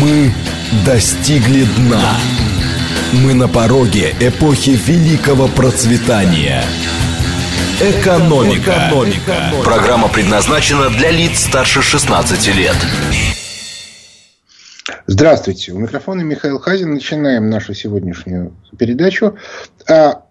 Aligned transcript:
Мы 0.00 0.32
достигли 0.86 1.64
дна. 1.76 2.16
Мы 3.22 3.34
на 3.34 3.48
пороге 3.48 4.14
эпохи 4.18 4.70
великого 4.70 5.46
процветания. 5.46 6.64
Экономика. 7.82 8.88
Экономика. 8.88 9.52
Программа 9.62 10.08
предназначена 10.08 10.88
для 10.88 11.10
лиц 11.10 11.40
старше 11.40 11.82
16 11.82 12.54
лет. 12.56 12.76
Здравствуйте. 15.06 15.72
У 15.72 15.78
микрофона 15.78 16.22
Михаил 16.22 16.58
Хазин. 16.58 16.94
Начинаем 16.94 17.50
нашу 17.50 17.74
сегодняшнюю 17.74 18.54
передачу. 18.78 19.36
А, 19.86 20.22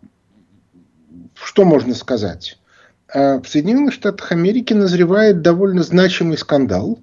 что 1.35 1.63
можно 1.63 1.93
сказать? 1.93 2.57
А, 3.13 3.39
в 3.39 3.47
Соединенных 3.47 3.93
Штатах 3.93 4.31
Америки 4.31 4.73
назревает 4.73 5.43
довольно 5.43 5.83
значимый 5.83 6.39
скандал. 6.39 6.97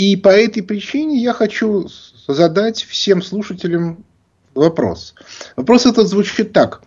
И 0.00 0.16
по 0.16 0.30
этой 0.30 0.62
причине 0.62 1.18
я 1.18 1.34
хочу 1.34 1.86
задать 2.26 2.82
всем 2.84 3.20
слушателям 3.20 4.06
вопрос. 4.54 5.14
Вопрос 5.56 5.84
этот 5.84 6.08
звучит 6.08 6.54
так. 6.54 6.80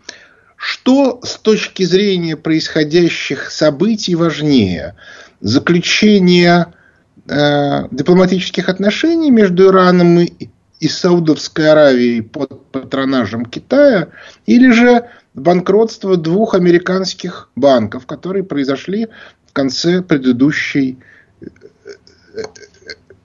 Что 0.55 1.21
с 1.21 1.38
точки 1.38 1.83
зрения 1.83 2.35
происходящих 2.35 3.52
событий 3.52 4.15
важнее? 4.15 4.95
Заключение 5.41 6.73
э, 7.29 7.88
дипломатических 7.91 8.67
отношений 8.67 9.30
между 9.30 9.67
Ираном 9.67 10.21
и, 10.21 10.49
и 10.80 10.88
Саудовской 10.88 11.69
Аравией 11.69 12.23
под 12.23 12.66
патронажем 12.71 13.45
Китая 13.45 14.07
или 14.47 14.71
же 14.71 15.07
банкротство 15.35 16.17
двух 16.17 16.55
американских 16.55 17.52
банков, 17.55 18.07
которые 18.07 18.43
произошли 18.43 19.09
в 19.45 19.53
конце 19.53 20.02
предыдущей 20.02 20.97
э, 21.41 21.45
э, 22.38 22.43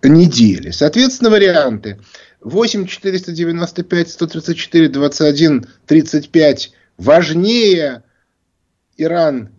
недели. 0.09 0.71
Соответственно, 0.71 1.31
варианты 1.31 1.99
8 2.41 2.87
495 2.87 4.11
134 4.11 4.89
21 4.89 5.67
35 5.87 6.73
важнее 6.97 8.03
Иран 8.97 9.51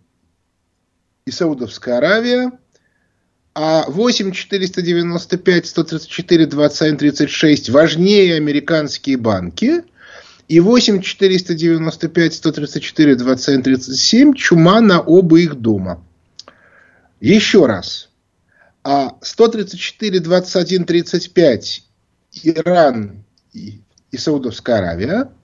и 1.26 1.30
Саудовская 1.30 1.98
Аравия, 1.98 2.52
а 3.54 3.84
8 3.88 4.32
495 4.32 5.66
134 5.66 6.46
21 6.46 6.96
36 6.96 7.70
важнее 7.70 8.36
американские 8.36 9.16
банки, 9.16 9.84
и 10.48 10.58
8 10.58 11.00
495 11.00 12.34
134 12.34 13.14
21 13.14 13.62
37 13.62 14.34
чума 14.34 14.80
на 14.80 15.00
оба 15.00 15.38
их 15.40 15.54
дома. 15.54 16.04
Еще 17.20 17.66
раз. 17.66 18.09
А 18.82 19.16
134 19.20 20.20
21 20.20 20.84
35 20.84 21.82
Иран 22.42 23.24
и, 23.52 23.80
и 24.10 24.16
Саудовская 24.16 24.78
Аравия– 24.78 25.30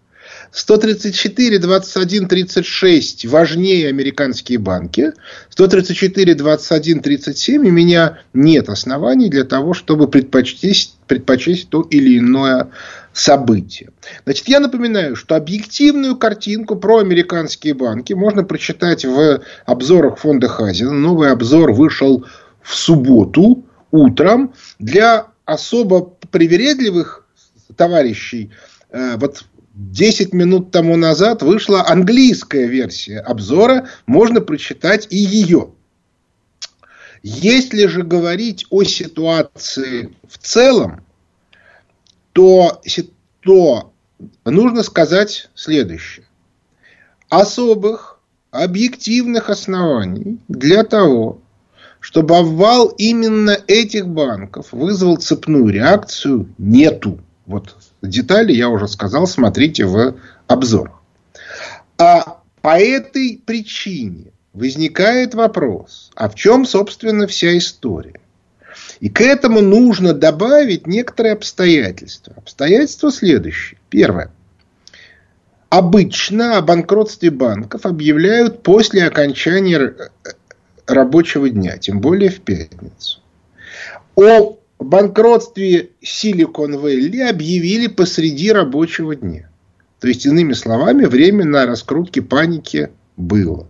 134, 0.52 1.58
21, 1.58 2.28
36 2.28 3.26
важнее 3.26 3.88
американские 3.88 4.58
банки. 4.58 5.12
134, 5.50 6.34
21, 6.34 7.00
37 7.00 7.66
у 7.66 7.70
меня 7.70 8.18
нет 8.32 8.68
оснований 8.68 9.28
для 9.28 9.44
того, 9.44 9.74
чтобы 9.74 10.08
предпочесть, 10.08 10.96
предпочесть 11.06 11.68
то 11.68 11.82
или 11.82 12.18
иное 12.18 12.70
событие. 13.12 13.90
Значит, 14.24 14.48
я 14.48 14.60
напоминаю, 14.60 15.16
что 15.16 15.36
объективную 15.36 16.16
картинку 16.16 16.76
про 16.76 16.98
американские 16.98 17.74
банки 17.74 18.12
можно 18.12 18.44
прочитать 18.44 19.04
в 19.04 19.42
обзорах 19.64 20.18
фонда 20.18 20.48
Хазина. 20.48 20.92
Новый 20.92 21.30
обзор 21.30 21.72
вышел 21.72 22.20
в 22.20 22.45
субботу 22.74 23.64
утром. 23.90 24.54
Для 24.78 25.28
особо 25.44 26.02
привередливых 26.30 27.26
товарищей 27.76 28.50
э, 28.90 29.16
вот 29.16 29.44
10 29.74 30.32
минут 30.32 30.70
тому 30.70 30.96
назад 30.96 31.42
вышла 31.42 31.86
английская 31.86 32.66
версия 32.66 33.20
обзора, 33.20 33.88
можно 34.06 34.40
прочитать 34.40 35.06
и 35.10 35.16
ее. 35.16 35.72
Если 37.22 37.86
же 37.86 38.02
говорить 38.02 38.66
о 38.70 38.84
ситуации 38.84 40.14
в 40.26 40.38
целом, 40.38 41.04
то, 42.32 42.80
то 43.40 43.92
нужно 44.44 44.82
сказать 44.82 45.50
следующее. 45.54 46.24
Особых 47.28 48.20
объективных 48.50 49.50
оснований 49.50 50.38
для 50.48 50.84
того, 50.84 51.40
чтобы 52.06 52.36
обвал 52.36 52.86
именно 52.98 53.58
этих 53.66 54.06
банков 54.06 54.68
вызвал 54.70 55.16
цепную 55.16 55.68
реакцию, 55.70 56.48
нету. 56.56 57.18
Вот 57.46 57.76
детали 58.00 58.52
я 58.52 58.68
уже 58.68 58.86
сказал, 58.86 59.26
смотрите 59.26 59.86
в 59.86 60.14
обзор. 60.46 60.92
А 61.98 62.38
по 62.62 62.78
этой 62.78 63.42
причине 63.44 64.26
возникает 64.52 65.34
вопрос, 65.34 66.12
а 66.14 66.28
в 66.28 66.36
чем, 66.36 66.64
собственно, 66.64 67.26
вся 67.26 67.58
история? 67.58 68.20
И 69.00 69.08
к 69.08 69.20
этому 69.20 69.60
нужно 69.60 70.12
добавить 70.12 70.86
некоторые 70.86 71.32
обстоятельства. 71.32 72.34
Обстоятельства 72.36 73.10
следующие. 73.10 73.80
Первое. 73.90 74.30
Обычно 75.70 76.56
о 76.56 76.62
банкротстве 76.62 77.30
банков 77.30 77.84
объявляют 77.84 78.62
после 78.62 79.04
окончания 79.04 79.92
рабочего 80.86 81.48
дня, 81.48 81.78
тем 81.78 82.00
более 82.00 82.30
в 82.30 82.40
пятницу. 82.40 83.20
О 84.14 84.58
банкротстве 84.78 85.90
Silicon 86.02 86.80
Valley 86.80 87.28
объявили 87.28 87.86
посреди 87.86 88.52
рабочего 88.52 89.14
дня. 89.14 89.48
То 90.00 90.08
есть, 90.08 90.26
иными 90.26 90.52
словами, 90.52 91.06
время 91.06 91.44
на 91.44 91.66
раскрутке 91.66 92.22
паники 92.22 92.90
было. 93.16 93.66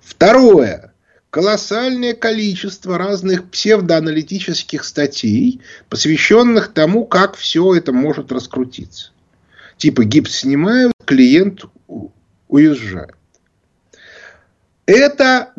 Второе. 0.00 0.92
Колоссальное 1.30 2.12
количество 2.12 2.98
разных 2.98 3.48
псевдоаналитических 3.50 4.84
статей, 4.84 5.62
посвященных 5.88 6.74
тому, 6.74 7.06
как 7.06 7.36
все 7.36 7.74
это 7.74 7.92
может 7.92 8.30
раскрутиться. 8.30 9.12
Типа 9.78 10.04
гипс 10.04 10.40
снимают, 10.40 10.92
клиент 11.06 11.64
уезжает. 12.48 13.14
Это 14.84 15.52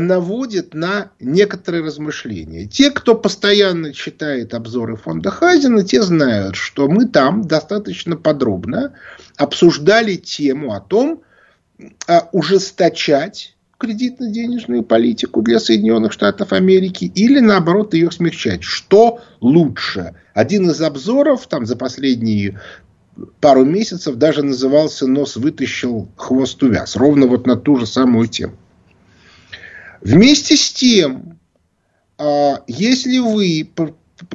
наводит 0.00 0.74
на 0.74 1.12
некоторые 1.20 1.82
размышления. 1.82 2.66
Те, 2.66 2.90
кто 2.90 3.14
постоянно 3.14 3.92
читает 3.92 4.54
обзоры 4.54 4.96
фонда 4.96 5.30
Хазина, 5.30 5.84
те 5.84 6.02
знают, 6.02 6.56
что 6.56 6.88
мы 6.88 7.06
там 7.06 7.42
достаточно 7.42 8.16
подробно 8.16 8.94
обсуждали 9.36 10.16
тему 10.16 10.74
о 10.74 10.80
том, 10.80 11.22
а, 12.06 12.28
ужесточать 12.32 13.56
кредитно-денежную 13.78 14.82
политику 14.82 15.42
для 15.42 15.60
Соединенных 15.60 16.12
Штатов 16.12 16.52
Америки 16.52 17.10
или 17.14 17.40
наоборот 17.40 17.94
ее 17.94 18.10
смягчать. 18.10 18.62
Что 18.62 19.20
лучше? 19.40 20.14
Один 20.34 20.70
из 20.70 20.80
обзоров 20.80 21.46
там 21.46 21.66
за 21.66 21.76
последние 21.76 22.58
пару 23.40 23.64
месяцев 23.64 24.16
даже 24.16 24.42
назывался 24.42 25.06
«Нос 25.06 25.36
вытащил, 25.36 26.08
хвост 26.16 26.62
увяз». 26.62 26.96
Ровно 26.96 27.26
вот 27.26 27.46
на 27.46 27.56
ту 27.56 27.76
же 27.76 27.86
самую 27.86 28.28
тему. 28.28 28.54
Вместе 30.06 30.56
с 30.56 30.72
тем, 30.72 31.40
а, 32.16 32.62
если 32.68 33.18
вы 33.18 33.68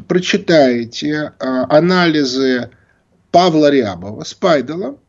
прочитаете 0.05 1.31
а, 1.39 1.77
анализы 1.77 2.71
Павла 3.31 3.69
Рябова, 3.71 4.25
Спайдела, 4.25 4.99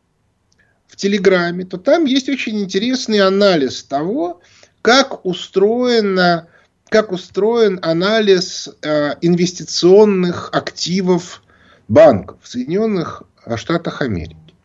в 0.87 0.95
Телеграме, 0.95 1.65
то 1.65 1.77
там 1.77 2.05
есть 2.05 2.29
очень 2.29 2.61
интересный 2.61 3.19
анализ 3.19 3.83
того, 3.83 4.39
как 4.81 5.25
устроена 5.25 6.47
как 6.87 7.11
устроен 7.11 7.79
анализ 7.81 8.69
а, 8.85 9.17
инвестиционных 9.19 10.49
активов 10.53 11.43
банков 11.89 12.37
в 12.41 12.47
Соединенных 12.47 13.23
Штатах 13.57 14.01
Америки. 14.01 14.55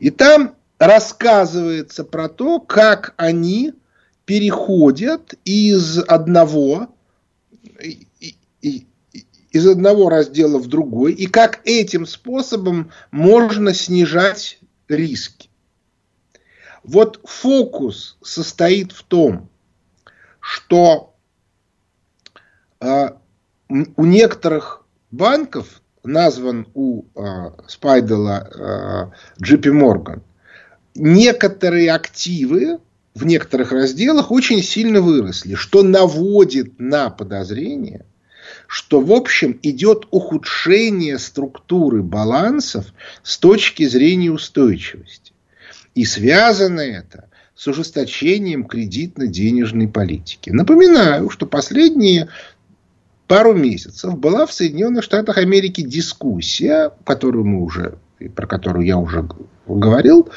И 0.00 0.10
там 0.10 0.56
рассказывается 0.78 2.04
про 2.04 2.28
то, 2.28 2.60
как 2.60 3.14
они 3.16 3.72
переходят 4.24 5.34
из 5.44 5.98
одного 5.98 6.88
из 9.54 9.68
одного 9.68 10.08
раздела 10.08 10.58
в 10.58 10.66
другой, 10.66 11.12
и 11.12 11.26
как 11.26 11.60
этим 11.64 12.06
способом 12.06 12.90
можно 13.12 13.72
снижать 13.72 14.58
риски. 14.88 15.48
Вот 16.82 17.20
фокус 17.24 18.18
состоит 18.20 18.90
в 18.90 19.04
том, 19.04 19.48
что 20.40 21.14
э, 22.80 23.10
у 23.68 24.04
некоторых 24.04 24.84
банков, 25.12 25.80
назван 26.02 26.66
у 26.74 27.04
э, 27.14 27.50
Спайдела 27.68 29.12
э, 29.38 29.42
JP 29.42 29.72
Morgan, 29.72 30.22
некоторые 30.96 31.92
активы 31.92 32.80
в 33.14 33.24
некоторых 33.24 33.72
разделах 33.72 34.30
очень 34.30 34.62
сильно 34.62 35.00
выросли, 35.00 35.54
что 35.54 35.82
наводит 35.82 36.80
на 36.80 37.10
подозрение, 37.10 38.04
что 38.66 39.00
в 39.00 39.12
общем 39.12 39.58
идет 39.62 40.06
ухудшение 40.10 41.18
структуры 41.18 42.02
балансов 42.02 42.86
с 43.22 43.38
точки 43.38 43.86
зрения 43.86 44.30
устойчивости. 44.30 45.32
И 45.94 46.04
связано 46.04 46.80
это 46.80 47.28
с 47.54 47.68
ужесточением 47.68 48.64
кредитно-денежной 48.64 49.86
политики. 49.86 50.50
Напоминаю, 50.50 51.30
что 51.30 51.46
последние 51.46 52.28
пару 53.28 53.54
месяцев 53.54 54.18
была 54.18 54.44
в 54.44 54.52
Соединенных 54.52 55.04
Штатах 55.04 55.38
Америки 55.38 55.82
дискуссия, 55.82 56.90
которую 57.04 57.44
мы 57.44 57.62
уже, 57.62 57.98
про 58.34 58.48
которую 58.48 58.84
я 58.84 58.98
уже 58.98 59.28
говорил, 59.66 60.28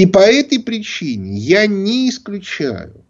и 0.00 0.06
по 0.06 0.20
этой 0.20 0.58
причине 0.58 1.36
я 1.36 1.66
не 1.66 2.08
исключаю, 2.08 3.04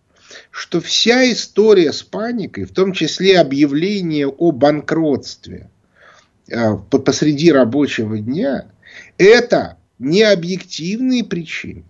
что 0.50 0.80
вся 0.80 1.30
история 1.30 1.92
с 1.92 2.02
паникой, 2.02 2.64
в 2.64 2.72
том 2.72 2.94
числе 2.94 3.38
объявление 3.38 4.26
о 4.26 4.50
банкротстве 4.50 5.70
э, 6.48 6.74
посреди 7.04 7.52
рабочего 7.52 8.18
дня, 8.18 8.72
это 9.18 9.76
не 10.00 10.24
объективные 10.24 11.22
причины, 11.22 11.84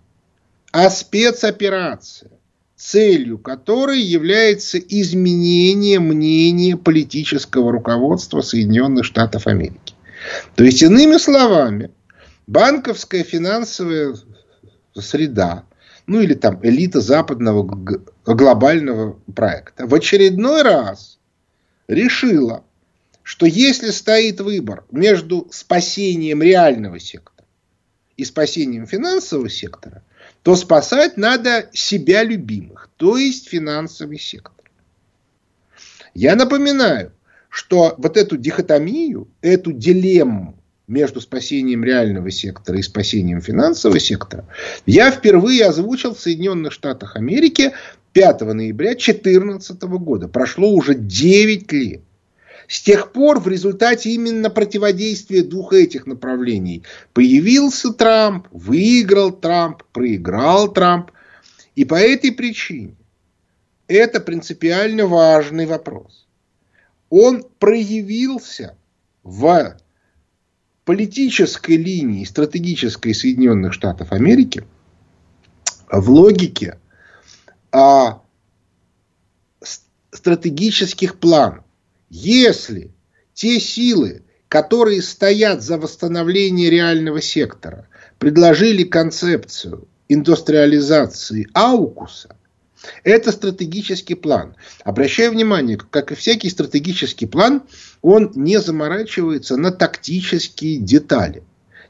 а 0.71 0.91
спецоперация, 0.91 2.29
целью 2.75 3.39
которой 3.39 4.01
является 4.01 4.77
изменение 4.77 5.99
мнения 5.99 6.77
политического 6.77 7.71
руководства 7.71 8.41
Соединенных 8.41 9.05
Штатов 9.05 9.47
Америки. 9.47 9.95
То 10.55 10.63
есть, 10.63 10.83
иными 10.83 11.17
словами, 11.17 11.89
банковская 12.45 13.23
финансовая 13.23 14.15
среда, 14.99 15.63
ну 16.07 16.19
или 16.19 16.33
там 16.33 16.59
элита 16.63 16.99
западного 16.99 17.63
глобального 18.25 19.19
проекта, 19.33 19.87
в 19.87 19.93
очередной 19.93 20.63
раз 20.63 21.19
решила, 21.87 22.65
что 23.23 23.45
если 23.45 23.91
стоит 23.91 24.41
выбор 24.41 24.83
между 24.91 25.47
спасением 25.51 26.41
реального 26.41 26.99
сектора 26.99 27.47
и 28.17 28.25
спасением 28.25 28.87
финансового 28.87 29.49
сектора, 29.49 30.03
то 30.43 30.55
спасать 30.55 31.17
надо 31.17 31.69
себя 31.71 32.23
любимых, 32.23 32.89
то 32.97 33.17
есть 33.17 33.47
финансовый 33.47 34.19
сектор. 34.19 34.65
Я 36.13 36.35
напоминаю, 36.35 37.13
что 37.49 37.95
вот 37.97 38.17
эту 38.17 38.37
дихотомию, 38.37 39.27
эту 39.41 39.71
дилемму 39.71 40.60
между 40.91 41.21
спасением 41.21 41.83
реального 41.83 42.29
сектора 42.29 42.77
и 42.77 42.83
спасением 42.83 43.41
финансового 43.41 43.99
сектора, 43.99 44.45
я 44.85 45.09
впервые 45.09 45.65
озвучил 45.65 46.13
в 46.13 46.19
Соединенных 46.19 46.73
Штатах 46.73 47.15
Америки 47.15 47.71
5 48.13 48.41
ноября 48.41 48.91
2014 48.91 49.81
года. 49.83 50.27
Прошло 50.27 50.69
уже 50.69 50.93
9 50.93 51.71
лет. 51.71 52.01
С 52.67 52.81
тех 52.81 53.11
пор 53.11 53.39
в 53.39 53.47
результате 53.47 54.11
именно 54.11 54.49
противодействия 54.49 55.43
двух 55.43 55.73
этих 55.73 56.05
направлений 56.07 56.83
появился 57.13 57.91
Трамп, 57.91 58.47
выиграл 58.51 59.31
Трамп, 59.31 59.83
проиграл 59.91 60.71
Трамп. 60.71 61.11
И 61.75 61.85
по 61.85 61.95
этой 61.95 62.31
причине 62.31 62.95
это 63.87 64.19
принципиально 64.19 65.05
важный 65.05 65.65
вопрос. 65.65 66.27
Он 67.09 67.43
проявился 67.59 68.77
в 69.23 69.75
политической 70.85 71.77
линии 71.77 72.25
стратегической 72.25 73.13
Соединенных 73.13 73.73
Штатов 73.73 74.11
Америки 74.11 74.65
в 75.91 76.09
логике 76.09 76.79
а, 77.71 78.21
стратегических 80.11 81.19
планов. 81.19 81.63
Если 82.09 82.91
те 83.33 83.59
силы, 83.59 84.23
которые 84.47 85.01
стоят 85.01 85.63
за 85.63 85.77
восстановление 85.77 86.69
реального 86.69 87.21
сектора, 87.21 87.87
предложили 88.19 88.83
концепцию 88.83 89.87
индустриализации 90.09 91.47
аукуса, 91.53 92.35
это 93.03 93.31
стратегический 93.31 94.15
план. 94.15 94.55
Обращаю 94.83 95.31
внимание, 95.31 95.77
как 95.77 96.11
и 96.11 96.15
всякий 96.15 96.49
стратегический 96.49 97.25
план, 97.25 97.63
он 98.01 98.31
не 98.35 98.59
заморачивается 98.59 99.57
на 99.57 99.71
тактические 99.71 100.77
детали. 100.77 101.43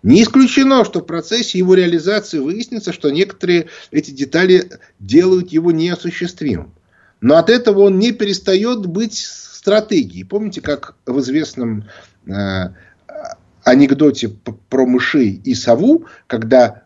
Не 0.04 0.24
исключено, 0.24 0.84
что 0.84 1.00
в 1.00 1.06
процессе 1.06 1.60
его 1.60 1.76
реализации 1.76 2.40
выяснится, 2.40 2.92
что 2.92 3.12
некоторые 3.12 3.68
эти 3.92 4.12
детали 4.12 4.70
делают 5.00 5.52
его 5.52 5.72
неосуществимым. 5.72 6.74
Но 7.22 7.38
от 7.38 7.52
этого 7.52 7.82
он 7.82 8.00
не 8.00 8.12
перестает 8.12 8.88
быть 8.88 9.16
стратегией. 9.16 10.24
Помните, 10.24 10.60
как 10.60 10.96
в 11.06 11.20
известном 11.20 11.88
э, 12.26 12.32
анекдоте 13.64 14.30
про 14.70 14.88
мышей 14.88 15.40
и 15.44 15.54
сову, 15.54 16.08
когда 16.26 16.84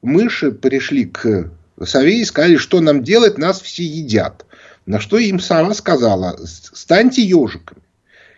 мыши 0.00 0.52
пришли 0.52 1.06
к 1.06 1.50
сове 1.86 2.20
и 2.20 2.24
сказали, 2.24 2.56
что 2.56 2.80
нам 2.80 3.02
делать, 3.02 3.38
нас 3.38 3.60
все 3.60 3.84
едят. 3.84 4.46
На 4.86 5.00
что 5.00 5.18
им 5.18 5.38
сова 5.38 5.74
сказала, 5.74 6.38
станьте 6.44 7.22
ежиками. 7.22 7.82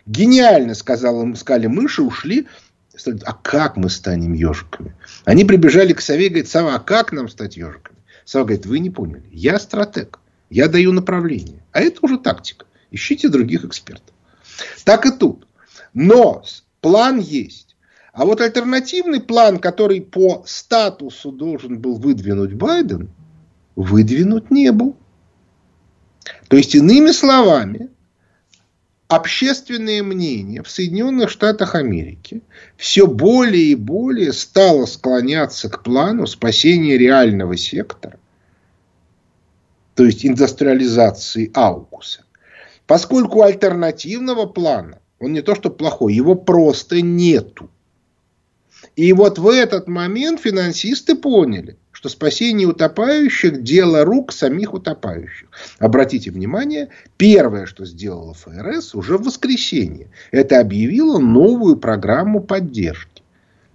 Гениально, 0.05 0.75
сказала, 0.75 1.33
сказали 1.35 1.67
мыши, 1.67 2.01
ушли. 2.01 2.47
А 3.23 3.33
как 3.33 3.77
мы 3.77 3.89
станем 3.89 4.33
ежиками? 4.33 4.95
Они 5.23 5.45
прибежали 5.45 5.93
к 5.93 6.01
сове 6.01 6.27
и 6.27 6.29
говорят, 6.29 6.49
сова, 6.49 6.75
а 6.75 6.79
как 6.79 7.11
нам 7.13 7.29
стать 7.29 7.57
ежиками? 7.57 7.97
Сова 8.25 8.43
говорит, 8.43 8.65
вы 8.65 8.79
не 8.79 8.89
поняли, 8.89 9.23
я 9.31 9.59
стратег, 9.59 10.19
я 10.49 10.67
даю 10.67 10.91
направление. 10.91 11.63
А 11.71 11.81
это 11.81 11.99
уже 12.01 12.17
тактика. 12.19 12.65
Ищите 12.91 13.29
других 13.29 13.63
экспертов. 13.65 14.13
Так 14.83 15.05
и 15.05 15.11
тут. 15.11 15.47
Но 15.93 16.43
план 16.81 17.19
есть. 17.19 17.75
А 18.13 18.25
вот 18.25 18.41
альтернативный 18.41 19.21
план, 19.21 19.57
который 19.59 20.01
по 20.01 20.43
статусу 20.45 21.31
должен 21.31 21.79
был 21.79 21.95
выдвинуть 21.95 22.53
Байден, 22.53 23.09
выдвинут 23.75 24.51
не 24.51 24.71
был. 24.71 24.95
То 26.47 26.57
есть, 26.57 26.75
иными 26.75 27.11
словами, 27.11 27.89
общественное 29.07 30.03
мнение 30.03 30.63
в 30.63 30.69
Соединенных 30.69 31.29
Штатах 31.29 31.75
Америки 31.75 32.41
все 32.77 33.07
более 33.07 33.71
и 33.71 33.75
более 33.75 34.31
стало 34.31 34.85
склоняться 34.85 35.69
к 35.69 35.83
плану 35.83 36.27
спасения 36.27 36.97
реального 36.97 37.57
сектора, 37.57 38.17
то 39.95 40.05
есть 40.05 40.25
индустриализации 40.25 41.51
Аукуса. 41.53 42.23
Поскольку 42.87 43.41
альтернативного 43.41 44.45
плана, 44.45 44.99
он 45.19 45.33
не 45.33 45.41
то 45.41 45.55
что 45.55 45.69
плохой, 45.69 46.13
его 46.13 46.35
просто 46.35 47.01
нету. 47.01 47.69
И 48.95 49.13
вот 49.13 49.39
в 49.39 49.47
этот 49.47 49.87
момент 49.87 50.39
финансисты 50.39 51.15
поняли, 51.15 51.77
что 52.01 52.09
спасение 52.09 52.67
утопающих– 52.67 53.61
дело 53.63 54.03
рук 54.03 54.31
самих 54.33 54.73
утопающих. 54.73 55.49
Обратите 55.77 56.31
внимание, 56.31 56.89
первое, 57.17 57.67
что 57.67 57.85
сделала 57.85 58.33
ФРС 58.33 58.95
уже 58.95 59.19
в 59.19 59.21
воскресенье, 59.21 60.09
это 60.31 60.59
объявила 60.59 61.19
новую 61.19 61.77
программу 61.77 62.41
поддержки. 62.41 63.21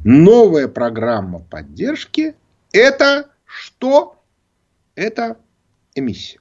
Новая 0.00 0.66
программа 0.66 1.38
поддержки– 1.38 2.34
это 2.72 3.28
что? 3.44 4.20
Это 4.96 5.36
эмиссия. 5.94 6.40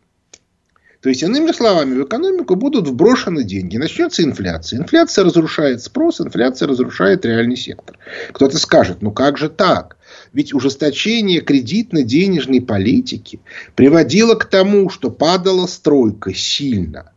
То 1.05 1.09
есть, 1.09 1.21
иными 1.21 1.51
словами, 1.51 1.93
в 2.01 2.05
экономику 2.05 2.55
будут 2.55 2.88
вброшены 2.88 3.43
деньги. 3.43 3.77
Начнется 3.77 4.24
инфляция. 4.24 4.79
Инфляция 4.79 5.24
разрушает 5.24 5.83
спрос, 5.83 6.19
инфляция 6.19 6.67
разрушает 6.67 7.24
реальный 7.27 7.57
сектор. 7.57 8.00
Кто-то 8.31 8.57
скажет, 8.57 9.03
ну 9.03 9.12
как 9.12 9.38
же 9.38 9.50
так? 9.50 9.97
Ведь 10.33 10.51
ужесточение 10.55 11.41
кредитно-денежной 11.41 12.59
политики 12.59 13.39
приводило 13.75 14.33
к 14.33 14.45
тому, 14.45 14.89
что 14.89 15.12
падала 15.12 15.67
стройка 15.67 16.33
сильно, 16.33 17.12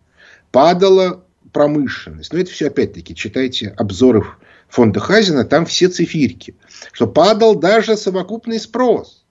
падала 0.52 1.25
промышленность. 1.54 2.30
Но 2.35 2.40
это 2.40 2.50
все 2.50 2.66
опять-таки 2.66 3.14
читайте 3.14 3.73
обзоры 3.78 4.23
фонда 4.68 5.00
Хазина, 5.00 5.47
там 5.47 5.64
все 5.64 5.88
цифирки. 5.88 6.54
Что 6.92 7.07
падал 7.07 7.54
даже 7.54 7.97
совокупный 7.97 8.61
спрос. 8.61 9.25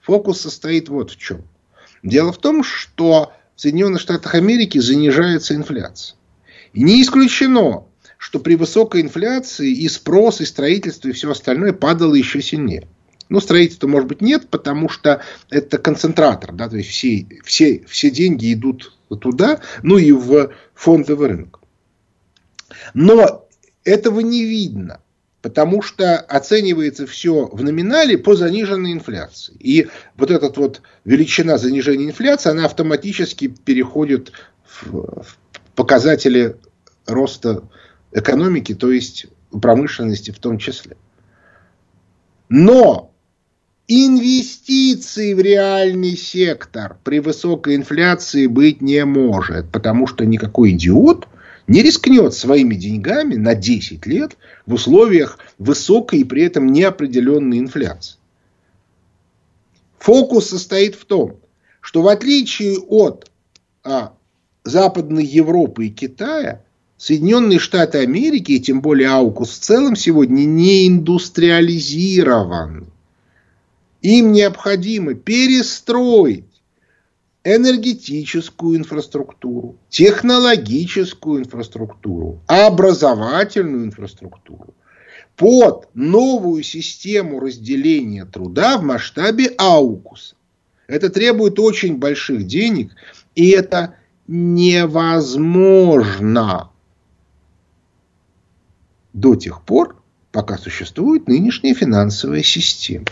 Фокус 0.00 0.40
состоит 0.40 0.88
вот 0.88 1.12
в 1.12 1.18
чем. 1.18 1.44
Дело 2.02 2.32
в 2.32 2.38
том, 2.38 2.64
что 2.64 3.32
в 3.56 3.60
Соединенных 3.60 4.00
Штатах 4.00 4.34
Америки 4.34 4.78
занижается 4.78 5.54
инфляция. 5.54 6.16
И 6.72 6.82
не 6.82 7.02
исключено, 7.02 7.84
что 8.18 8.40
при 8.40 8.56
высокой 8.56 9.02
инфляции 9.02 9.70
и 9.70 9.88
спрос, 9.88 10.40
и 10.40 10.44
строительство, 10.44 11.08
и 11.08 11.12
все 11.12 11.30
остальное 11.30 11.72
падало 11.72 12.14
еще 12.14 12.42
сильнее. 12.42 12.88
Ну, 13.28 13.40
строительства, 13.40 13.86
может 13.86 14.08
быть, 14.08 14.20
нет, 14.20 14.48
потому 14.50 14.88
что 14.88 15.22
это 15.50 15.78
концентратор, 15.78 16.52
да, 16.52 16.68
то 16.68 16.76
есть 16.76 16.90
все, 16.90 17.26
все, 17.44 17.82
все 17.86 18.10
деньги 18.10 18.52
идут 18.52 18.92
туда, 19.20 19.60
ну 19.82 19.96
и 19.96 20.12
в 20.12 20.52
фондовый 20.74 21.28
рынок. 21.28 21.60
Но 22.92 23.46
этого 23.84 24.20
не 24.20 24.44
видно, 24.44 25.00
потому 25.44 25.82
что 25.82 26.16
оценивается 26.20 27.06
все 27.06 27.50
в 27.52 27.62
номинале 27.62 28.16
по 28.16 28.34
заниженной 28.34 28.94
инфляции. 28.94 29.54
И 29.60 29.88
вот 30.16 30.30
эта 30.30 30.50
вот 30.58 30.80
величина 31.04 31.58
занижения 31.58 32.06
инфляции, 32.06 32.48
она 32.48 32.64
автоматически 32.64 33.48
переходит 33.48 34.32
в 34.80 35.22
показатели 35.74 36.56
роста 37.04 37.62
экономики, 38.10 38.74
то 38.74 38.90
есть 38.90 39.26
промышленности 39.60 40.30
в 40.30 40.38
том 40.38 40.56
числе. 40.56 40.96
Но 42.48 43.12
инвестиций 43.86 45.34
в 45.34 45.40
реальный 45.40 46.16
сектор 46.16 46.96
при 47.04 47.20
высокой 47.20 47.76
инфляции 47.76 48.46
быть 48.46 48.80
не 48.80 49.04
может, 49.04 49.70
потому 49.70 50.06
что 50.06 50.24
никакой 50.24 50.70
идиот 50.70 51.28
не 51.66 51.82
рискнет 51.82 52.34
своими 52.34 52.74
деньгами 52.74 53.36
на 53.36 53.54
10 53.54 54.06
лет 54.06 54.36
в 54.66 54.74
условиях 54.74 55.38
высокой 55.58 56.20
и 56.20 56.24
при 56.24 56.42
этом 56.42 56.66
неопределенной 56.66 57.58
инфляции. 57.58 58.16
Фокус 59.98 60.50
состоит 60.50 60.94
в 60.94 61.06
том, 61.06 61.40
что 61.80 62.02
в 62.02 62.08
отличие 62.08 62.78
от 62.78 63.30
а, 63.82 64.12
Западной 64.64 65.24
Европы 65.24 65.86
и 65.86 65.90
Китая, 65.90 66.62
Соединенные 66.98 67.58
Штаты 67.58 67.98
Америки, 67.98 68.52
и 68.52 68.60
тем 68.60 68.80
более 68.80 69.08
Аукус 69.10 69.50
в 69.50 69.58
целом 69.60 69.96
сегодня 69.96 70.44
не 70.44 70.86
индустриализированы. 70.88 72.86
Им 74.02 74.32
необходимо 74.32 75.14
перестроить 75.14 76.53
энергетическую 77.44 78.78
инфраструктуру, 78.78 79.76
технологическую 79.90 81.42
инфраструктуру, 81.42 82.40
образовательную 82.46 83.84
инфраструктуру 83.84 84.74
под 85.36 85.88
новую 85.94 86.62
систему 86.62 87.38
разделения 87.40 88.24
труда 88.24 88.78
в 88.78 88.82
масштабе 88.82 89.52
аукуса. 89.58 90.36
Это 90.86 91.10
требует 91.10 91.58
очень 91.58 91.98
больших 91.98 92.46
денег, 92.46 92.92
и 93.34 93.50
это 93.50 93.96
невозможно 94.26 95.50
до 99.12 99.34
тех 99.36 99.62
пор, 99.62 100.02
пока 100.32 100.56
существует 100.58 101.28
нынешняя 101.28 101.74
финансовая 101.74 102.42
система. 102.42 103.06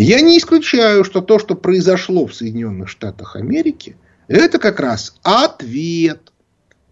Я 0.00 0.20
не 0.20 0.38
исключаю, 0.38 1.02
что 1.02 1.20
то, 1.20 1.40
что 1.40 1.56
произошло 1.56 2.28
в 2.28 2.32
Соединенных 2.32 2.88
Штатах 2.88 3.34
Америки, 3.34 3.96
это 4.28 4.60
как 4.60 4.78
раз 4.78 5.16
ответ 5.24 6.32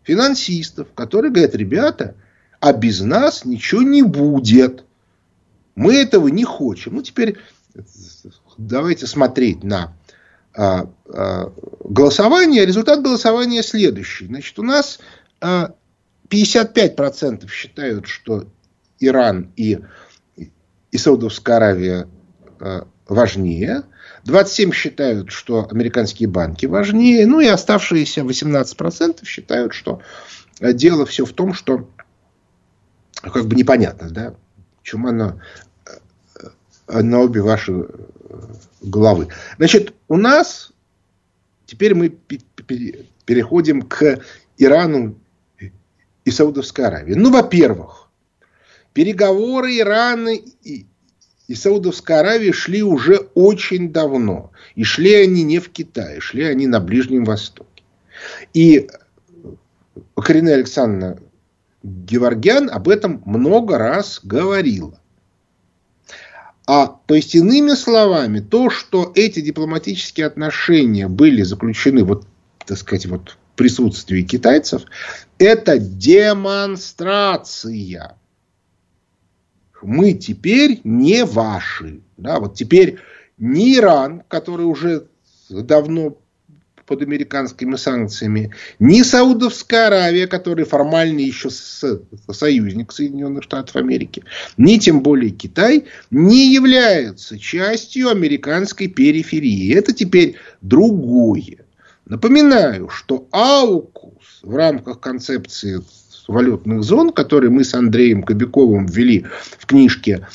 финансистов, 0.02 0.88
которые 0.92 1.30
говорят, 1.30 1.54
ребята, 1.54 2.16
а 2.58 2.72
без 2.72 3.00
нас 3.00 3.44
ничего 3.44 3.82
не 3.82 4.02
будет. 4.02 4.84
Мы 5.76 5.94
этого 5.94 6.26
не 6.26 6.42
хотим. 6.42 6.96
Ну, 6.96 7.02
теперь 7.02 7.36
давайте 8.58 9.06
смотреть 9.06 9.62
на 9.62 9.96
а, 10.52 10.90
а, 11.08 11.52
голосование. 11.84 12.66
Результат 12.66 13.02
голосования 13.02 13.62
следующий. 13.62 14.26
Значит, 14.26 14.58
у 14.58 14.64
нас 14.64 14.98
а, 15.40 15.74
55% 16.28 17.48
считают, 17.48 18.08
что 18.08 18.48
Иран 18.98 19.52
и, 19.54 19.78
и 20.90 20.98
Саудовская 20.98 21.58
Аравия 21.58 22.08
а, 22.58 22.88
важнее. 23.08 23.84
27 24.24 24.72
считают, 24.72 25.30
что 25.30 25.66
американские 25.70 26.28
банки 26.28 26.66
важнее. 26.66 27.26
Ну 27.26 27.40
и 27.40 27.46
оставшиеся 27.46 28.22
18% 28.22 29.24
считают, 29.24 29.72
что 29.72 30.00
э, 30.60 30.72
дело 30.72 31.06
все 31.06 31.24
в 31.24 31.32
том, 31.32 31.54
что 31.54 31.88
как 33.22 33.46
бы 33.46 33.54
непонятно, 33.54 34.10
да, 34.10 34.34
чума 34.82 35.12
на, 35.12 35.40
э, 36.88 37.00
на 37.02 37.20
обе 37.20 37.40
ваши 37.40 37.72
э, 37.72 37.84
головы. 38.82 39.28
Значит, 39.58 39.94
у 40.08 40.16
нас 40.16 40.72
теперь 41.66 41.94
мы 41.94 42.08
переходим 43.24 43.82
к 43.82 44.20
Ирану 44.58 45.18
и 46.24 46.30
Саудовской 46.30 46.86
Аравии. 46.86 47.14
Ну, 47.14 47.30
во-первых, 47.30 48.08
переговоры 48.92 49.78
Ирана 49.78 50.30
и, 50.34 50.86
и 51.48 51.54
Саудовской 51.54 52.18
Аравии 52.18 52.50
шли 52.50 52.82
уже 52.82 53.28
очень 53.34 53.92
давно. 53.92 54.50
И 54.74 54.84
шли 54.84 55.14
они 55.14 55.44
не 55.44 55.60
в 55.60 55.70
Китае, 55.70 56.20
шли 56.20 56.44
они 56.44 56.66
на 56.66 56.80
Ближнем 56.80 57.24
Востоке. 57.24 57.84
И 58.52 58.90
Карина 60.14 60.52
Александровна 60.54 61.18
Геворгян 61.82 62.70
об 62.70 62.88
этом 62.88 63.22
много 63.24 63.78
раз 63.78 64.20
говорила. 64.22 65.00
А, 66.66 66.98
то 67.06 67.14
есть, 67.14 67.34
иными 67.36 67.74
словами, 67.74 68.40
то, 68.40 68.70
что 68.70 69.12
эти 69.14 69.40
дипломатические 69.40 70.26
отношения 70.26 71.06
были 71.06 71.42
заключены, 71.42 72.02
вот, 72.02 72.26
так 72.66 72.76
сказать, 72.76 73.06
вот 73.06 73.30
в 73.30 73.36
присутствии 73.56 74.22
китайцев, 74.22 74.82
это 75.38 75.78
демонстрация 75.78 78.16
мы 79.86 80.14
теперь 80.14 80.80
не 80.82 81.24
ваши. 81.24 82.00
Да, 82.16 82.40
вот 82.40 82.54
теперь 82.54 82.98
ни 83.38 83.76
Иран, 83.76 84.22
который 84.28 84.66
уже 84.66 85.06
давно 85.48 86.18
под 86.86 87.02
американскими 87.02 87.76
санкциями, 87.76 88.52
ни 88.78 89.02
Саудовская 89.02 89.86
Аравия, 89.86 90.26
который 90.26 90.64
формально 90.64 91.20
еще 91.20 91.50
союзник 91.50 92.92
Соединенных 92.92 93.44
Штатов 93.44 93.76
Америки, 93.76 94.24
ни 94.56 94.76
тем 94.78 95.02
более 95.02 95.30
Китай 95.30 95.84
не 96.10 96.52
являются 96.52 97.38
частью 97.38 98.10
американской 98.10 98.88
периферии. 98.88 99.74
Это 99.74 99.92
теперь 99.92 100.36
другое. 100.62 101.64
Напоминаю, 102.06 102.88
что 102.88 103.26
АУКУС 103.32 104.40
в 104.42 104.54
рамках 104.54 105.00
концепции 105.00 105.80
валютных 106.28 106.82
зон, 106.82 107.12
которые 107.12 107.50
мы 107.50 107.64
с 107.64 107.74
Андреем 107.74 108.22
Кобяковым 108.22 108.86
ввели 108.86 109.26
в 109.58 109.66
книжке 109.66 110.26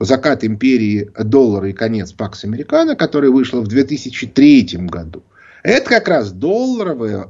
«Закат 0.00 0.44
империи 0.44 1.10
доллара 1.18 1.70
и 1.70 1.72
конец 1.72 2.12
Пакс 2.12 2.44
Американо», 2.44 2.96
которая 2.96 3.30
вышла 3.30 3.60
в 3.60 3.68
2003 3.68 4.78
году. 4.82 5.22
Это 5.62 5.88
как 5.88 6.08
раз 6.08 6.30
долларовая 6.30 7.28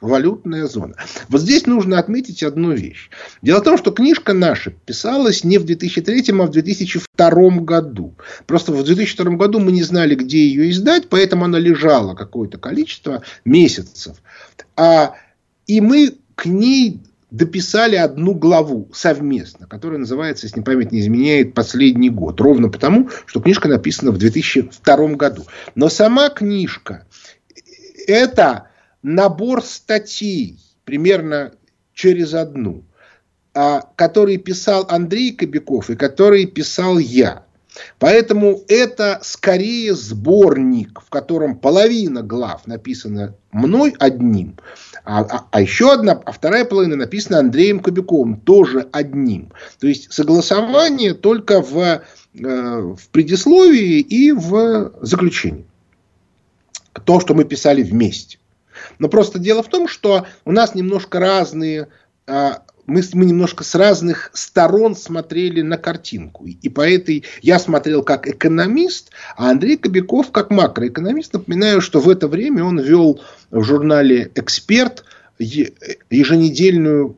валютная 0.00 0.66
зона. 0.66 0.94
Вот 1.28 1.40
здесь 1.40 1.66
нужно 1.66 1.98
отметить 1.98 2.42
одну 2.42 2.72
вещь. 2.72 3.10
Дело 3.42 3.60
в 3.60 3.64
том, 3.64 3.76
что 3.76 3.90
книжка 3.90 4.32
наша 4.32 4.70
писалась 4.70 5.42
не 5.44 5.58
в 5.58 5.64
2003, 5.64 6.24
а 6.28 6.46
в 6.46 6.50
2002 6.50 7.50
году. 7.60 8.14
Просто 8.46 8.72
в 8.72 8.84
2002 8.84 9.36
году 9.36 9.58
мы 9.58 9.72
не 9.72 9.82
знали, 9.82 10.14
где 10.14 10.46
ее 10.46 10.70
издать, 10.70 11.08
поэтому 11.08 11.46
она 11.46 11.58
лежала 11.58 12.14
какое-то 12.14 12.58
количество 12.58 13.22
месяцев. 13.44 14.18
А, 14.76 15.14
и 15.66 15.80
мы 15.80 16.14
к 16.38 16.46
ней 16.46 17.00
дописали 17.32 17.96
одну 17.96 18.32
главу 18.32 18.88
совместно, 18.94 19.66
которая 19.66 19.98
называется, 19.98 20.46
если 20.46 20.60
память 20.60 20.92
не 20.92 21.00
изменяет, 21.00 21.52
«Последний 21.52 22.10
год». 22.10 22.40
Ровно 22.40 22.68
потому, 22.68 23.10
что 23.26 23.40
книжка 23.40 23.66
написана 23.66 24.12
в 24.12 24.18
2002 24.18 24.96
году. 25.14 25.46
Но 25.74 25.88
сама 25.88 26.30
книжка– 26.30 27.06
это 28.06 28.68
набор 29.02 29.64
статей, 29.64 30.60
примерно 30.84 31.54
через 31.92 32.34
одну, 32.34 32.84
а, 33.52 33.80
который 33.96 34.36
писал 34.36 34.86
Андрей 34.88 35.34
Кобяков 35.34 35.90
и 35.90 35.96
который 35.96 36.46
писал 36.46 36.98
я. 36.98 37.46
Поэтому 37.98 38.62
это 38.68 39.20
скорее 39.22 39.94
сборник, 39.94 41.00
в 41.00 41.10
котором 41.10 41.58
половина 41.58 42.22
глав 42.22 42.66
написана 42.66 43.34
мной 43.52 43.94
одним, 43.98 44.56
а, 45.04 45.20
а, 45.22 45.46
а 45.50 45.60
еще 45.60 45.92
одна, 45.92 46.12
а 46.12 46.32
вторая 46.32 46.64
половина 46.64 46.96
написана 46.96 47.38
Андреем 47.38 47.80
Кобяковым, 47.80 48.40
тоже 48.40 48.88
одним. 48.92 49.52
То 49.80 49.86
есть 49.86 50.12
согласование 50.12 51.14
только 51.14 51.62
в, 51.62 51.78
э, 51.78 52.00
в 52.34 53.08
предисловии 53.10 54.00
и 54.00 54.32
в 54.32 54.92
заключении. 55.00 55.66
То, 57.04 57.20
что 57.20 57.34
мы 57.34 57.44
писали 57.44 57.82
вместе. 57.82 58.38
Но 58.98 59.08
просто 59.08 59.38
дело 59.38 59.62
в 59.62 59.68
том, 59.68 59.88
что 59.88 60.26
у 60.44 60.52
нас 60.52 60.74
немножко 60.74 61.20
разные 61.20 61.88
а, 62.26 62.62
мы, 62.88 63.02
мы 63.12 63.26
немножко 63.26 63.64
с 63.64 63.74
разных 63.74 64.30
сторон 64.32 64.96
смотрели 64.96 65.60
на 65.60 65.76
картинку. 65.76 66.46
И 66.46 66.68
по 66.70 66.80
этой 66.80 67.24
я 67.42 67.58
смотрел 67.58 68.02
как 68.02 68.26
экономист, 68.26 69.10
а 69.36 69.50
Андрей 69.50 69.76
Кобяков 69.76 70.32
как 70.32 70.50
макроэкономист. 70.50 71.34
Напоминаю, 71.34 71.82
что 71.82 72.00
в 72.00 72.08
это 72.08 72.28
время 72.28 72.64
он 72.64 72.80
вел 72.80 73.20
в 73.50 73.62
журнале 73.62 74.32
«Эксперт» 74.34 75.04
еженедельную 75.38 77.16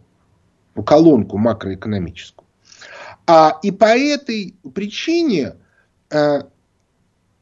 колонку 0.85 1.39
макроэкономическую. 1.39 2.47
А, 3.27 3.59
и 3.62 3.71
по 3.71 3.97
этой 3.97 4.57
причине 4.75 5.55
а, 6.11 6.49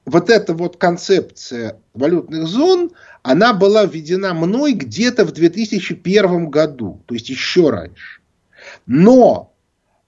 вот 0.08 0.30
эта 0.30 0.54
вот 0.54 0.76
концепция 0.76 1.80
валютных 1.94 2.46
зон, 2.46 2.92
она 3.22 3.52
была 3.52 3.84
введена 3.84 4.32
мной 4.32 4.72
где-то 4.72 5.24
в 5.24 5.32
2001 5.32 6.48
году, 6.48 7.02
то 7.06 7.14
есть 7.14 7.28
еще 7.28 7.70
раньше. 7.70 8.20
Но 8.86 9.54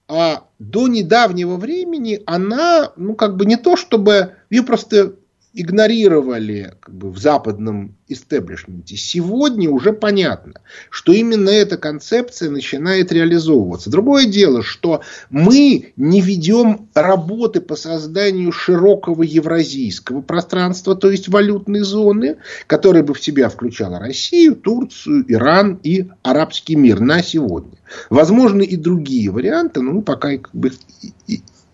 а 0.07 0.47
до 0.59 0.87
недавнего 0.87 1.55
времени 1.55 2.21
она, 2.25 2.91
ну, 2.97 3.15
как 3.15 3.37
бы 3.37 3.45
не 3.45 3.55
то, 3.55 3.77
чтобы 3.77 4.35
ее 4.49 4.63
просто 4.63 5.15
игнорировали 5.53 6.73
как 6.79 6.95
бы, 6.95 7.11
в 7.11 7.17
западном 7.17 7.97
истеблишменте. 8.07 8.95
Сегодня 8.95 9.69
уже 9.69 9.91
понятно, 9.91 10.61
что 10.89 11.11
именно 11.11 11.49
эта 11.49 11.77
концепция 11.77 12.49
начинает 12.49 13.11
реализовываться. 13.11 13.89
Другое 13.89 14.25
дело, 14.25 14.63
что 14.63 15.01
мы 15.29 15.93
не 15.97 16.21
ведем 16.21 16.89
работы 16.93 17.59
по 17.59 17.75
созданию 17.75 18.51
широкого 18.51 19.23
евразийского 19.23 20.21
пространства, 20.21 20.95
то 20.95 21.11
есть 21.11 21.27
валютной 21.27 21.81
зоны, 21.81 22.37
которая 22.67 23.03
бы 23.03 23.13
в 23.13 23.21
себя 23.21 23.49
включала 23.49 23.99
Россию, 23.99 24.55
Турцию, 24.55 25.25
Иран 25.27 25.79
и 25.83 26.07
арабский 26.23 26.75
мир 26.75 26.99
на 27.01 27.21
сегодня. 27.21 27.77
Возможны 28.09 28.63
и 28.63 28.77
другие 28.77 29.29
варианты, 29.29 29.81
но 29.81 29.91
мы 29.91 30.01
пока 30.01 30.37
как 30.37 30.49
бы, 30.53 30.71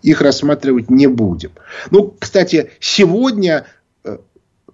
их 0.08 0.22
рассматривать 0.22 0.90
не 0.90 1.06
будем. 1.06 1.52
Ну, 1.90 2.16
кстати, 2.18 2.70
сегодня 2.80 3.66
э, 4.04 4.18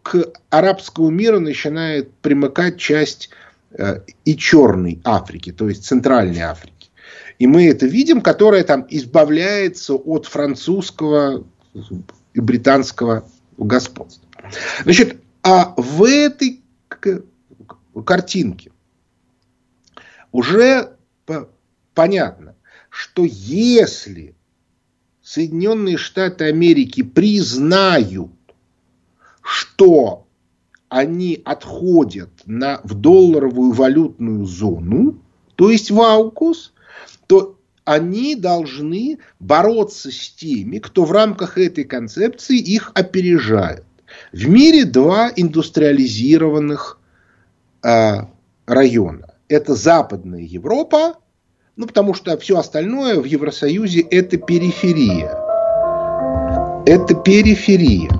к 0.02 0.32
арабскому 0.50 1.10
миру 1.10 1.40
начинает 1.40 2.12
примыкать 2.14 2.78
часть 2.78 3.30
э, 3.72 4.00
и 4.24 4.36
Черной 4.36 5.00
Африки, 5.04 5.52
то 5.52 5.68
есть 5.68 5.84
Центральной 5.84 6.42
Африки. 6.42 6.90
И 7.40 7.48
мы 7.48 7.68
это 7.68 7.86
видим, 7.86 8.20
которая 8.20 8.62
там 8.62 8.86
избавляется 8.88 9.94
от 9.94 10.26
французского 10.26 11.44
и 12.32 12.40
британского 12.40 13.28
господства. 13.56 14.28
Значит, 14.84 15.16
а 15.42 15.74
в 15.76 16.04
этой 16.04 16.62
картинке 18.06 18.70
уже 20.30 20.96
понятно, 21.92 22.54
что 22.88 23.24
если 23.24 24.33
Соединенные 25.24 25.96
Штаты 25.96 26.44
Америки 26.44 27.02
признают, 27.02 28.30
что 29.40 30.26
они 30.90 31.40
отходят 31.46 32.30
на, 32.44 32.80
в 32.84 32.92
долларовую 32.92 33.72
валютную 33.72 34.44
зону, 34.44 35.18
то 35.56 35.70
есть 35.70 35.90
в 35.90 35.98
аукус, 35.98 36.74
то 37.26 37.58
они 37.84 38.36
должны 38.36 39.18
бороться 39.40 40.12
с 40.12 40.28
теми, 40.28 40.78
кто 40.78 41.06
в 41.06 41.12
рамках 41.12 41.56
этой 41.56 41.84
концепции 41.84 42.58
их 42.58 42.92
опережает. 42.94 43.84
В 44.30 44.46
мире 44.46 44.84
два 44.84 45.32
индустриализированных 45.34 47.00
э, 47.82 48.16
района. 48.66 49.34
Это 49.48 49.74
Западная 49.74 50.42
Европа 50.42 51.16
ну, 51.76 51.86
потому 51.86 52.14
что 52.14 52.36
все 52.38 52.58
остальное 52.58 53.20
в 53.20 53.24
Евросоюзе 53.24 54.00
это 54.00 54.36
периферия. 54.36 55.30
Это 56.86 57.14
периферия 57.14 58.10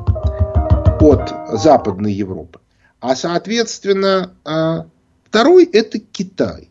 от 1.01 1.61
Западной 1.61 2.13
Европы. 2.13 2.61
А, 3.01 3.15
соответственно, 3.15 4.33
а, 4.45 4.87
второй 5.25 5.65
это 5.65 5.99
Китай. 5.99 6.71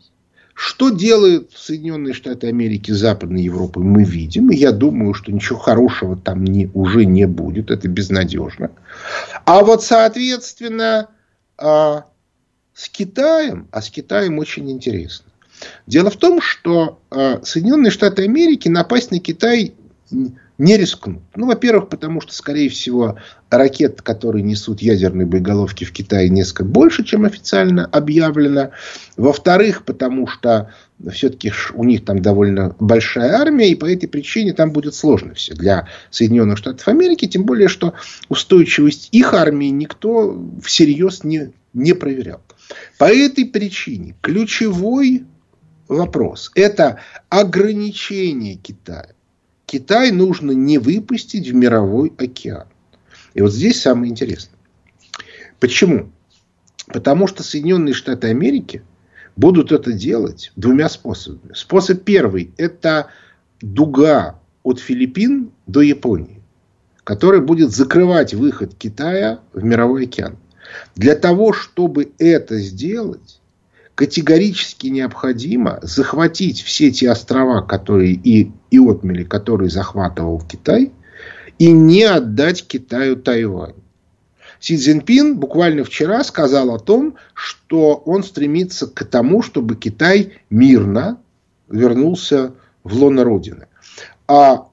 Что 0.52 0.90
делают 0.90 1.50
Соединенные 1.52 2.14
Штаты 2.14 2.46
Америки 2.46 2.92
с 2.92 2.98
Западной 2.98 3.42
Европой, 3.42 3.82
мы 3.82 4.04
видим. 4.04 4.50
И 4.50 4.56
я 4.56 4.70
думаю, 4.70 5.12
что 5.14 5.32
ничего 5.32 5.58
хорошего 5.58 6.16
там 6.16 6.44
не, 6.44 6.70
уже 6.74 7.06
не 7.06 7.26
будет. 7.26 7.70
Это 7.70 7.88
безнадежно. 7.88 8.70
А 9.46 9.64
вот, 9.64 9.82
соответственно, 9.82 11.08
а, 11.56 12.04
с 12.72 12.88
Китаем, 12.88 13.68
а 13.70 13.82
с 13.82 13.90
Китаем 13.90 14.38
очень 14.38 14.70
интересно. 14.70 15.26
Дело 15.86 16.10
в 16.10 16.16
том, 16.16 16.40
что 16.40 16.98
э, 17.10 17.40
Соединенные 17.42 17.90
Штаты 17.90 18.22
Америки 18.24 18.68
напасть 18.68 19.10
на 19.10 19.20
Китай 19.20 19.74
не 20.56 20.76
рискнут. 20.76 21.22
Ну, 21.34 21.46
во-первых, 21.46 21.88
потому 21.88 22.20
что, 22.20 22.32
скорее 22.32 22.68
всего, 22.68 23.18
ракет, 23.50 24.02
которые 24.02 24.42
несут 24.42 24.82
ядерные 24.82 25.26
боеголовки 25.26 25.84
в 25.84 25.92
Китае, 25.92 26.28
несколько 26.28 26.64
больше, 26.64 27.02
чем 27.02 27.24
официально 27.24 27.86
объявлено. 27.86 28.70
Во-вторых, 29.16 29.84
потому 29.84 30.28
что 30.28 30.70
все-таки 31.10 31.52
у 31.74 31.82
них 31.82 32.04
там 32.04 32.22
довольно 32.22 32.76
большая 32.78 33.32
армия, 33.34 33.70
и 33.70 33.74
по 33.74 33.90
этой 33.90 34.06
причине 34.06 34.52
там 34.52 34.70
будет 34.70 34.94
сложно 34.94 35.34
все 35.34 35.54
для 35.54 35.88
Соединенных 36.10 36.58
Штатов 36.58 36.86
Америки, 36.86 37.26
тем 37.26 37.44
более, 37.44 37.68
что 37.68 37.94
устойчивость 38.28 39.08
их 39.10 39.34
армии 39.34 39.68
никто 39.68 40.40
всерьез 40.62 41.24
не, 41.24 41.52
не 41.72 41.94
проверял. 41.94 42.40
По 42.96 43.12
этой 43.12 43.44
причине 43.44 44.14
ключевой 44.20 45.24
вопрос. 45.88 46.50
Это 46.54 47.00
ограничение 47.28 48.56
Китая. 48.56 49.10
Китай 49.66 50.10
нужно 50.10 50.52
не 50.52 50.78
выпустить 50.78 51.48
в 51.48 51.54
мировой 51.54 52.12
океан. 52.18 52.66
И 53.34 53.42
вот 53.42 53.52
здесь 53.52 53.80
самое 53.80 54.10
интересное. 54.10 54.58
Почему? 55.58 56.12
Потому 56.86 57.26
что 57.26 57.42
Соединенные 57.42 57.94
Штаты 57.94 58.28
Америки 58.28 58.82
будут 59.36 59.72
это 59.72 59.92
делать 59.92 60.52
двумя 60.56 60.88
способами. 60.88 61.54
Способ 61.54 62.04
первый– 62.04 62.52
это 62.56 63.08
дуга 63.60 64.38
от 64.62 64.78
Филиппин 64.78 65.50
до 65.66 65.80
Японии, 65.80 66.42
которая 67.02 67.40
будет 67.40 67.70
закрывать 67.72 68.34
выход 68.34 68.74
Китая 68.74 69.40
в 69.52 69.64
мировой 69.64 70.04
океан. 70.04 70.36
Для 70.94 71.14
того, 71.14 71.52
чтобы 71.52 72.12
это 72.18 72.58
сделать, 72.58 73.40
категорически 73.94 74.88
необходимо 74.88 75.78
захватить 75.82 76.62
все 76.62 76.90
те 76.90 77.10
острова, 77.10 77.62
которые 77.62 78.12
и, 78.12 78.52
и 78.70 78.78
отмели, 78.78 79.24
которые 79.24 79.70
захватывал 79.70 80.40
Китай, 80.40 80.92
и 81.58 81.70
не 81.70 82.02
отдать 82.02 82.66
Китаю 82.66 83.16
Тайвань. 83.16 83.74
Си 84.60 84.76
Цзиньпин 84.78 85.38
буквально 85.38 85.84
вчера 85.84 86.24
сказал 86.24 86.74
о 86.74 86.78
том, 86.78 87.16
что 87.34 87.94
он 88.06 88.24
стремится 88.24 88.86
к 88.86 89.04
тому, 89.04 89.42
чтобы 89.42 89.76
Китай 89.76 90.38
мирно 90.48 91.18
вернулся 91.68 92.54
в 92.82 92.94
лоно 92.94 93.24
Родины. 93.24 93.66
А 94.26 94.68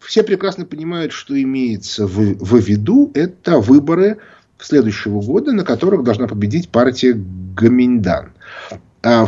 все 0.00 0.22
прекрасно 0.22 0.64
понимают, 0.64 1.12
что 1.12 1.40
имеется 1.40 2.06
в, 2.06 2.16
в 2.16 2.56
виду. 2.58 3.10
Это 3.14 3.58
выборы 3.58 4.18
следующего 4.64 5.20
года, 5.20 5.52
на 5.52 5.64
которых 5.64 6.02
должна 6.04 6.26
победить 6.26 6.68
партия 6.68 7.14
Гаминьдан, 7.14 8.32
а, 9.02 9.26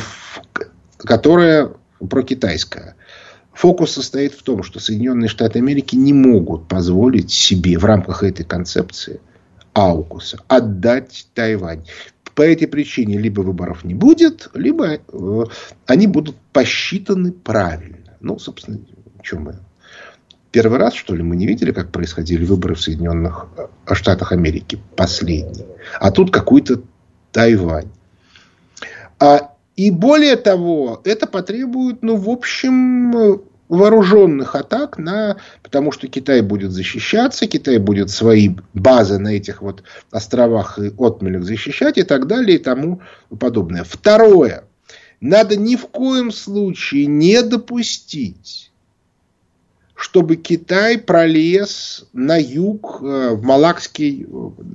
которая 0.99 1.71
прокитайская. 2.09 2.97
Фокус 3.53 3.93
состоит 3.93 4.33
в 4.33 4.43
том, 4.43 4.63
что 4.63 4.81
Соединенные 4.81 5.29
Штаты 5.29 5.59
Америки 5.59 5.95
не 5.95 6.13
могут 6.13 6.69
позволить 6.69 7.31
себе 7.31 7.79
в 7.79 7.85
рамках 7.85 8.23
этой 8.23 8.45
концепции 8.45 9.21
Аукуса 9.75 10.39
отдать 10.49 11.27
Тайвань. 11.35 11.85
По 12.35 12.43
этой 12.43 12.67
причине 12.67 13.19
либо 13.19 13.43
выборов 13.43 13.85
не 13.85 13.93
будет, 13.93 14.49
либо 14.55 14.95
э, 14.95 15.45
они 15.87 16.07
будут 16.07 16.37
посчитаны 16.53 17.31
правильно. 17.31 18.17
Ну, 18.21 18.39
собственно, 18.39 18.79
чем 19.23 19.43
мы 19.43 19.59
Первый 20.53 20.79
раз, 20.79 20.93
что 20.93 21.15
ли, 21.15 21.23
мы 21.23 21.35
не 21.35 21.47
видели, 21.47 21.73
как 21.73 21.91
происходили 21.91 22.45
выборы 22.45 22.75
в 22.75 22.83
Соединенных 22.83 23.47
э, 23.57 23.95
Штатах 23.95 24.33
Америки, 24.33 24.79
последний. 24.97 25.65
А 25.99 26.11
тут 26.11 26.31
какой-то 26.31 26.83
Тайвань. 27.33 27.89
А, 29.19 29.55
и 29.77 29.91
более 29.91 30.37
того, 30.37 31.01
это 31.05 31.27
потребует, 31.27 32.03
ну, 32.03 32.17
в 32.17 32.29
общем, 32.29 33.41
вооруженных 33.71 34.55
атак 34.55 34.99
на, 34.99 35.39
потому 35.63 35.91
что 35.91 36.07
Китай 36.07 36.43
будет 36.43 36.73
защищаться, 36.73 37.47
Китай 37.47 37.79
будет 37.79 38.11
свои 38.11 38.51
базы 38.75 39.19
на 39.19 39.29
этих 39.29 39.63
вот 39.63 39.83
островах 40.11 40.79
и 40.79 40.93
отмелях 40.99 41.45
защищать 41.45 41.97
и 41.97 42.03
так 42.03 42.27
далее 42.27 42.59
и 42.59 42.63
тому 42.63 43.01
подобное. 43.41 43.85
Второе. 43.85 44.65
Надо 45.23 45.57
ни 45.57 45.77
в 45.77 45.87
коем 45.87 46.31
случае 46.31 47.07
не 47.07 47.41
допустить 47.41 48.72
чтобы 50.13 50.37
Китай 50.37 50.99
пролез 50.99 52.07
на 52.13 52.37
юг, 52.37 52.99
э, 53.01 53.31
в 53.31 53.43
Малакский, 53.45 54.27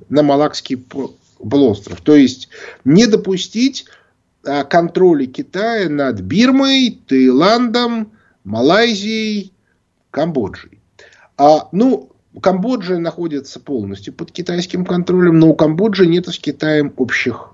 на 0.10 0.23
Малакский 0.23 0.78
полуостров. 0.78 2.02
То 2.02 2.15
есть 2.15 2.50
не 2.84 3.06
допустить 3.06 3.86
э, 4.43 4.63
контроля 4.63 5.28
Китая 5.28 5.89
над 5.89 6.21
Бирмой, 6.21 7.00
Таиландом, 7.08 8.13
Малайзией, 8.45 9.54
Камбоджей. 10.10 10.80
А, 11.38 11.69
ну, 11.71 12.10
Камбоджа 12.41 12.97
находится 12.97 13.60
полностью 13.60 14.15
под 14.15 14.32
китайским 14.32 14.86
контролем, 14.86 15.38
но 15.38 15.50
у 15.50 15.54
Камбоджи 15.54 16.08
нет 16.08 16.28
с 16.28 16.39
Китаем 16.39 16.91
общих 16.97 17.52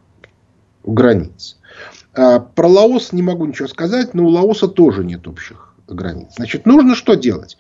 границ. 0.86 1.58
А, 2.14 2.40
про 2.40 2.68
Лаос 2.70 3.12
не 3.12 3.24
могу 3.24 3.46
ничего 3.46 3.68
сказать, 3.68 4.14
но 4.14 4.24
у 4.24 4.30
Лаоса 4.30 4.70
тоже 4.70 5.04
нет 5.04 5.28
общих 5.28 5.73
границ. 5.88 6.30
Значит, 6.36 6.66
нужно 6.66 6.96
что 6.96 7.16
делать? 7.16 7.58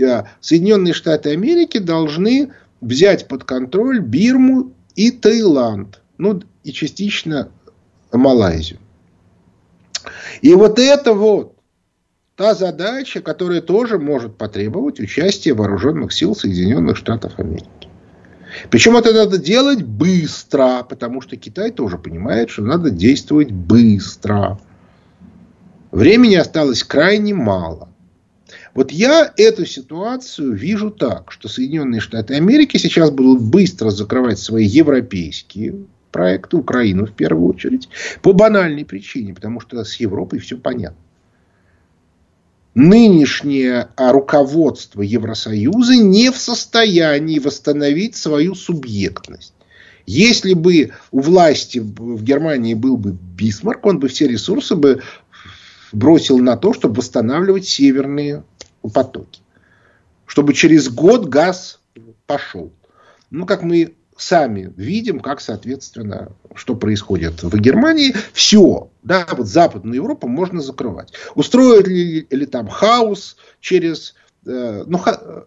Э, 0.00 0.24
Соединенные 0.40 0.94
Штаты 0.94 1.30
Америки 1.30 1.78
должны 1.78 2.52
взять 2.80 3.28
под 3.28 3.44
контроль 3.44 4.00
Бирму 4.00 4.72
и 4.94 5.10
Таиланд. 5.10 6.00
Ну, 6.18 6.42
и 6.64 6.72
частично 6.72 7.50
Малайзию. 8.12 8.78
И 10.42 10.54
вот 10.54 10.78
это 10.78 11.12
вот 11.12 11.54
та 12.36 12.54
задача, 12.54 13.20
которая 13.20 13.60
тоже 13.60 13.98
может 13.98 14.36
потребовать 14.36 15.00
участия 15.00 15.54
вооруженных 15.54 16.12
сил 16.12 16.34
Соединенных 16.34 16.96
Штатов 16.96 17.38
Америки. 17.38 17.88
Причем 18.70 18.96
это 18.96 19.12
надо 19.12 19.38
делать 19.38 19.82
быстро, 19.82 20.82
потому 20.88 21.20
что 21.20 21.36
Китай 21.36 21.70
тоже 21.70 21.98
понимает, 21.98 22.50
что 22.50 22.62
надо 22.62 22.90
действовать 22.90 23.50
быстро. 23.50 24.58
Времени 25.90 26.34
осталось 26.34 26.84
крайне 26.84 27.34
мало. 27.34 27.88
Вот 28.74 28.92
я 28.92 29.32
эту 29.36 29.66
ситуацию 29.66 30.54
вижу 30.54 30.90
так, 30.90 31.32
что 31.32 31.48
Соединенные 31.48 32.00
Штаты 32.00 32.34
Америки 32.34 32.76
сейчас 32.76 33.10
будут 33.10 33.42
быстро 33.42 33.90
закрывать 33.90 34.38
свои 34.38 34.66
европейские 34.66 35.86
проекты, 36.12 36.56
Украину 36.56 37.06
в 37.06 37.12
первую 37.12 37.48
очередь, 37.48 37.88
по 38.22 38.32
банальной 38.32 38.84
причине, 38.84 39.34
потому 39.34 39.60
что 39.60 39.82
с 39.82 39.94
Европой 39.96 40.38
все 40.38 40.56
понятно. 40.56 40.98
Нынешнее 42.74 43.88
руководство 43.96 45.02
Евросоюза 45.02 45.96
не 45.96 46.30
в 46.30 46.36
состоянии 46.36 47.38
восстановить 47.38 48.14
свою 48.14 48.54
субъектность. 48.54 49.52
Если 50.06 50.54
бы 50.54 50.92
у 51.10 51.20
власти 51.20 51.80
в 51.80 52.22
Германии 52.22 52.72
был 52.72 52.96
бы 52.96 53.12
Бисмарк, 53.36 53.84
он 53.84 53.98
бы 53.98 54.08
все 54.08 54.26
ресурсы 54.26 54.74
бы 54.74 55.02
бросил 55.92 56.38
на 56.38 56.56
то, 56.56 56.72
чтобы 56.72 56.96
восстанавливать 56.96 57.66
северные 57.66 58.44
потоки. 58.92 59.42
Чтобы 60.26 60.54
через 60.54 60.88
год 60.88 61.26
газ 61.26 61.80
пошел. 62.26 62.72
Ну, 63.30 63.46
как 63.46 63.62
мы 63.62 63.94
сами 64.16 64.72
видим, 64.76 65.20
как, 65.20 65.40
соответственно, 65.40 66.32
что 66.54 66.74
происходит 66.74 67.42
в 67.42 67.56
Германии. 67.58 68.14
Все, 68.32 68.90
да, 69.02 69.26
вот 69.32 69.46
Западную 69.46 69.96
Европу 69.96 70.28
можно 70.28 70.60
закрывать. 70.60 71.12
Устроят 71.34 71.86
ли, 71.86 72.26
ли 72.28 72.46
там 72.46 72.68
хаос 72.68 73.36
через... 73.60 74.14
Э, 74.44 74.84
ну, 74.86 74.98
ха, 74.98 75.44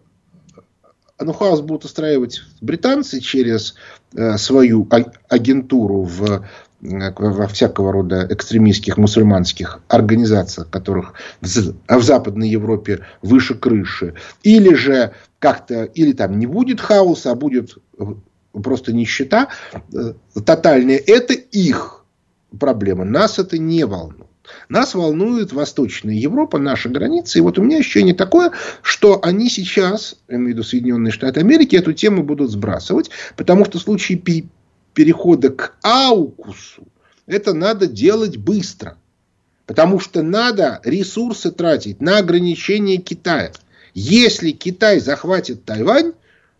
ну, 1.20 1.32
хаос 1.32 1.60
будут 1.60 1.84
устраивать 1.84 2.42
британцы 2.60 3.20
через 3.20 3.74
э, 4.14 4.38
свою 4.38 4.88
а, 4.90 5.04
агентуру 5.28 6.02
в 6.02 6.46
во 6.82 7.46
всякого 7.46 7.92
рода 7.92 8.26
экстремистских 8.28 8.96
мусульманских 8.96 9.80
организациях, 9.88 10.68
которых 10.68 11.14
в, 11.40 11.46
в 11.46 12.02
Западной 12.02 12.48
Европе 12.48 13.00
выше 13.22 13.54
крыши, 13.54 14.14
или 14.42 14.74
же 14.74 15.12
как-то, 15.38 15.84
или 15.84 16.12
там 16.12 16.38
не 16.38 16.46
будет 16.46 16.80
хаоса, 16.80 17.30
а 17.30 17.34
будет 17.34 17.78
просто 18.52 18.92
нищета 18.92 19.48
э, 19.92 20.14
тотальная, 20.44 21.00
это 21.06 21.34
их 21.34 22.04
проблема. 22.58 23.04
Нас 23.04 23.38
это 23.38 23.58
не 23.58 23.84
волнует. 23.84 24.26
Нас 24.68 24.94
волнует 24.94 25.52
Восточная 25.52 26.14
Европа, 26.14 26.58
наши 26.58 26.88
границы. 26.88 27.38
И 27.38 27.42
вот 27.42 27.58
у 27.58 27.62
меня 27.62 27.78
ощущение 27.78 28.14
такое, 28.14 28.50
что 28.82 29.20
они 29.22 29.48
сейчас, 29.48 30.16
я 30.28 30.36
имею 30.36 30.48
в 30.48 30.50
виду 30.50 30.62
Соединенные 30.64 31.12
Штаты 31.12 31.40
Америки, 31.40 31.76
эту 31.76 31.92
тему 31.92 32.24
будут 32.24 32.50
сбрасывать, 32.50 33.10
потому 33.36 33.64
что 33.64 33.78
в 33.78 33.82
случае 33.82 34.18
перехода 34.94 35.50
к 35.50 35.76
аукусу 35.82 36.86
это 37.26 37.54
надо 37.54 37.86
делать 37.86 38.36
быстро. 38.36 38.96
Потому 39.66 40.00
что 40.00 40.22
надо 40.22 40.80
ресурсы 40.84 41.50
тратить 41.50 42.00
на 42.00 42.18
ограничение 42.18 42.98
Китая. 42.98 43.52
Если 43.94 44.50
Китай 44.50 44.98
захватит 44.98 45.64
Тайвань, 45.64 46.12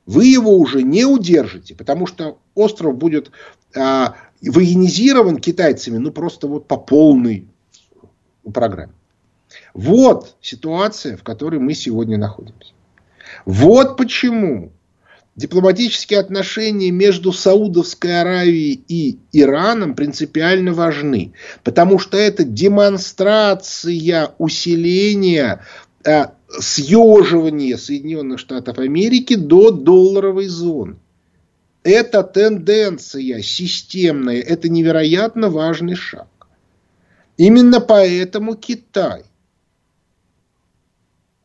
вы 0.06 0.26
его 0.26 0.56
уже 0.56 0.82
не 0.82 1.04
удержите, 1.04 1.74
потому 1.74 2.06
что 2.06 2.38
остров 2.54 2.96
будет 2.96 3.30
а, 3.74 4.16
военизирован 4.40 5.38
китайцами, 5.38 5.98
ну 5.98 6.10
просто 6.10 6.46
вот 6.46 6.66
по 6.66 6.76
полной 6.76 7.48
программе. 8.52 8.92
Вот 9.74 10.36
ситуация, 10.40 11.16
в 11.16 11.22
которой 11.22 11.60
мы 11.60 11.74
сегодня 11.74 12.18
находимся. 12.18 12.72
Вот 13.44 13.96
почему 13.96 14.72
дипломатические 15.34 16.20
отношения 16.20 16.90
между 16.90 17.32
Саудовской 17.32 18.20
Аравией 18.20 18.82
и 18.88 19.18
Ираном 19.32 19.94
принципиально 19.94 20.72
важны. 20.72 21.32
Потому 21.64 21.98
что 21.98 22.16
это 22.16 22.44
демонстрация 22.44 24.34
усиления 24.38 25.64
а, 26.04 26.34
съеживание 26.48 27.78
Соединенных 27.78 28.38
Штатов 28.38 28.78
Америки 28.78 29.34
до 29.34 29.70
долларовой 29.70 30.48
зоны. 30.48 30.96
Это 31.82 32.22
тенденция 32.22 33.42
системная, 33.42 34.40
это 34.40 34.68
невероятно 34.68 35.48
важный 35.48 35.96
шаг. 35.96 36.28
Именно 37.36 37.80
поэтому 37.80 38.54
Китай, 38.54 39.24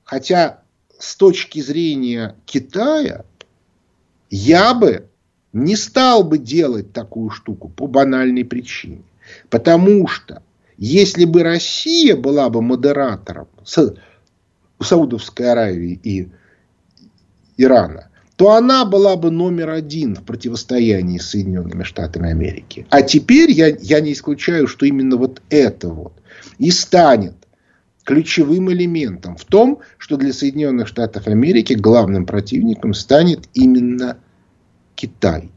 хотя 0.04 0.62
с 1.00 1.15
точки 1.15 1.60
зрения 1.60 2.36
Китая, 2.45 3.23
я 4.30 4.74
бы 4.74 5.08
не 5.54 5.76
стал 5.76 6.24
бы 6.24 6.38
делать 6.38 6.94
такую 6.94 7.30
штуку 7.30 7.70
по 7.70 7.88
банальной 7.88 8.46
причине. 8.46 9.04
Потому 9.50 10.08
что 10.08 10.42
если 10.78 11.26
бы 11.26 11.44
Россия 11.44 12.16
была 12.16 12.50
бы 12.50 12.62
модератором 12.62 13.48
Саудовской 14.80 15.52
Аравии 15.52 16.00
и 16.04 16.30
Ирана, 17.58 18.10
то 18.36 18.52
она 18.54 18.86
была 18.86 19.16
бы 19.16 19.32
номер 19.32 19.72
один 19.72 20.16
в 20.16 20.24
противостоянии 20.24 21.18
с 21.18 21.32
Соединенными 21.32 21.84
Штатами 21.84 22.30
Америки. 22.30 22.86
А 22.92 23.02
теперь 23.02 23.50
я, 23.52 23.68
я 23.68 24.00
не 24.00 24.13
исключаю, 24.13 24.68
что 24.68 24.86
именно 24.86 25.18
вот 25.18 25.42
это 25.50 25.90
вот 25.90 26.13
и 26.60 26.70
станет 26.70 27.47
ключевым 28.08 28.72
элементом 28.72 29.36
в 29.36 29.43
том, 29.43 29.82
что 29.98 30.15
для 30.15 30.32
Соединенных 30.32 30.88
Штатов 30.88 31.28
Америки 31.28 31.74
главным 31.74 32.26
противником 32.26 32.93
станет 32.93 33.50
именно 33.54 34.17
Китай, 34.96 35.52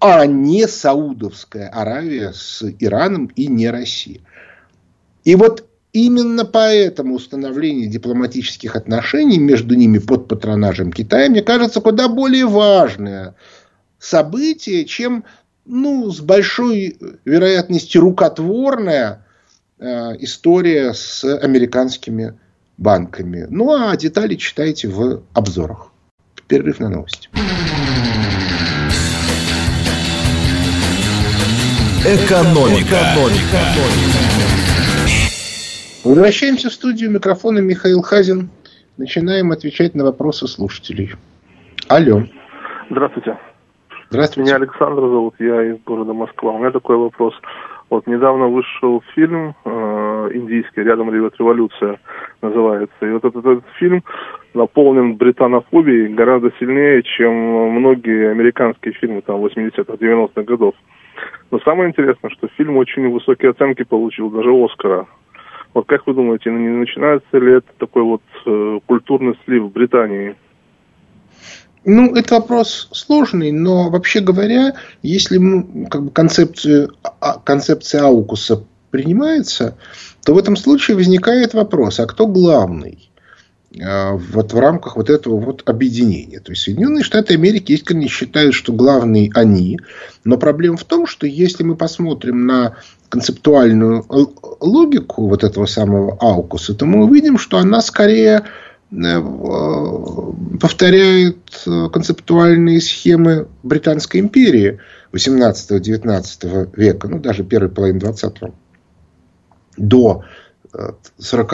а 0.00 0.26
не 0.26 0.66
Саудовская 0.66 1.68
Аравия 1.68 2.32
с 2.32 2.64
Ираном 2.80 3.26
и 3.36 3.46
не 3.46 3.70
Россия. 3.70 4.20
И 5.24 5.36
вот 5.36 5.68
Именно 5.92 6.44
поэтому 6.44 7.14
установление 7.14 7.86
дипломатических 7.86 8.74
отношений 8.74 9.38
между 9.38 9.76
ними 9.76 9.98
под 9.98 10.26
патронажем 10.26 10.90
Китая, 10.90 11.30
мне 11.30 11.40
кажется, 11.40 11.80
куда 11.80 12.08
более 12.08 12.46
важное 12.46 13.36
событие, 14.00 14.86
чем 14.86 15.22
ну, 15.64 16.10
с 16.10 16.20
большой 16.20 16.98
вероятностью 17.24 18.00
рукотворная 18.00 19.20
э, 19.20 19.23
история 20.20 20.94
с 20.94 21.24
американскими 21.24 22.38
банками. 22.78 23.46
Ну, 23.50 23.72
а 23.72 23.96
детали 23.96 24.34
читайте 24.34 24.88
в 24.88 25.22
обзорах. 25.34 25.90
Перерыв 26.48 26.80
на 26.80 26.88
новости. 26.88 27.28
Экономика. 32.04 32.84
Экономика. 32.84 33.58
Возвращаемся 36.04 36.68
в 36.68 36.72
студию. 36.72 37.10
Микрофона 37.10 37.60
Михаил 37.60 38.02
Хазин. 38.02 38.50
Начинаем 38.98 39.52
отвечать 39.52 39.94
на 39.94 40.04
вопросы 40.04 40.46
слушателей. 40.46 41.14
Алло. 41.88 42.22
Здравствуйте. 42.90 43.38
Здравствуйте. 44.10 44.46
Меня 44.46 44.56
Александр 44.56 45.00
зовут, 45.00 45.34
я 45.38 45.72
из 45.72 45.82
города 45.84 46.12
Москва. 46.12 46.52
У 46.52 46.58
меня 46.58 46.70
такой 46.70 46.96
вопрос. 46.96 47.34
Вот 47.94 48.08
недавно 48.08 48.48
вышел 48.48 49.04
фильм 49.14 49.54
э, 49.64 50.30
индийский 50.34 50.82
«Рядом 50.82 51.14
ревет 51.14 51.34
революция» 51.38 52.00
называется. 52.42 53.06
И 53.06 53.10
вот 53.12 53.24
этот, 53.24 53.46
этот 53.46 53.64
фильм 53.78 54.02
наполнен 54.52 55.14
британофобией 55.14 56.12
гораздо 56.12 56.50
сильнее, 56.58 57.04
чем 57.04 57.32
многие 57.70 58.32
американские 58.32 58.94
фильмы 58.94 59.22
там 59.22 59.36
80-х, 59.36 59.92
90-х 59.92 60.42
годов. 60.42 60.74
Но 61.52 61.60
самое 61.60 61.90
интересное, 61.90 62.30
что 62.30 62.48
фильм 62.56 62.78
очень 62.78 63.08
высокие 63.12 63.52
оценки 63.52 63.84
получил, 63.84 64.28
даже 64.28 64.50
Оскара. 64.50 65.06
Вот 65.72 65.86
как 65.86 66.04
вы 66.08 66.14
думаете, 66.14 66.50
не 66.50 66.70
начинается 66.70 67.38
ли 67.38 67.58
это 67.58 67.68
такой 67.78 68.02
вот 68.02 68.22
э, 68.44 68.80
культурный 68.86 69.38
слив 69.44 69.62
в 69.62 69.72
Британии? 69.72 70.34
Ну, 71.84 72.14
это 72.14 72.36
вопрос 72.36 72.88
сложный, 72.92 73.52
но 73.52 73.90
вообще 73.90 74.20
говоря, 74.20 74.74
если 75.02 75.38
как 75.88 76.04
бы 76.04 76.10
концепцию, 76.10 76.94
а, 77.02 77.38
концепция 77.38 78.04
Аукуса 78.04 78.64
принимается, 78.90 79.76
то 80.24 80.34
в 80.34 80.38
этом 80.38 80.56
случае 80.56 80.96
возникает 80.96 81.52
вопрос, 81.52 82.00
а 82.00 82.06
кто 82.06 82.26
главный? 82.26 83.10
А, 83.82 84.12
вот 84.12 84.52
в 84.52 84.58
рамках 84.58 84.96
вот 84.96 85.10
этого 85.10 85.38
вот 85.38 85.62
объединения. 85.66 86.40
То 86.40 86.52
есть 86.52 86.62
Соединенные 86.62 87.02
Штаты 87.02 87.34
Америки 87.34 87.72
искренне 87.72 88.08
считают, 88.08 88.54
что 88.54 88.72
главные 88.72 89.30
они. 89.34 89.78
Но 90.24 90.38
проблема 90.38 90.76
в 90.76 90.84
том, 90.84 91.06
что 91.06 91.26
если 91.26 91.64
мы 91.64 91.76
посмотрим 91.76 92.46
на 92.46 92.76
концептуальную 93.08 94.06
логику 94.60 95.28
вот 95.28 95.44
этого 95.44 95.66
самого 95.66 96.16
Аукуса, 96.20 96.74
то 96.74 96.86
мы 96.86 97.04
увидим, 97.04 97.38
что 97.38 97.58
она 97.58 97.80
скорее 97.80 98.44
повторяет 100.60 101.64
концептуальные 101.64 102.80
схемы 102.80 103.48
Британской 103.62 104.20
империи 104.20 104.78
18-19 105.12 106.70
века, 106.76 107.08
ну 107.08 107.18
даже 107.18 107.44
первой 107.44 107.70
половины 107.70 108.00
20 108.00 108.34
до 109.76 110.24
40 111.18 111.52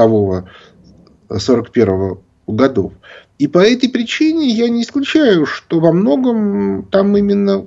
э, 1.31 1.39
41 1.39 2.19
годов. 2.47 2.93
И 3.39 3.47
по 3.47 3.59
этой 3.59 3.89
причине 3.89 4.49
я 4.51 4.69
не 4.69 4.83
исключаю, 4.83 5.47
что 5.47 5.81
во 5.81 5.93
многом 5.93 6.85
там 6.91 7.17
именно 7.17 7.67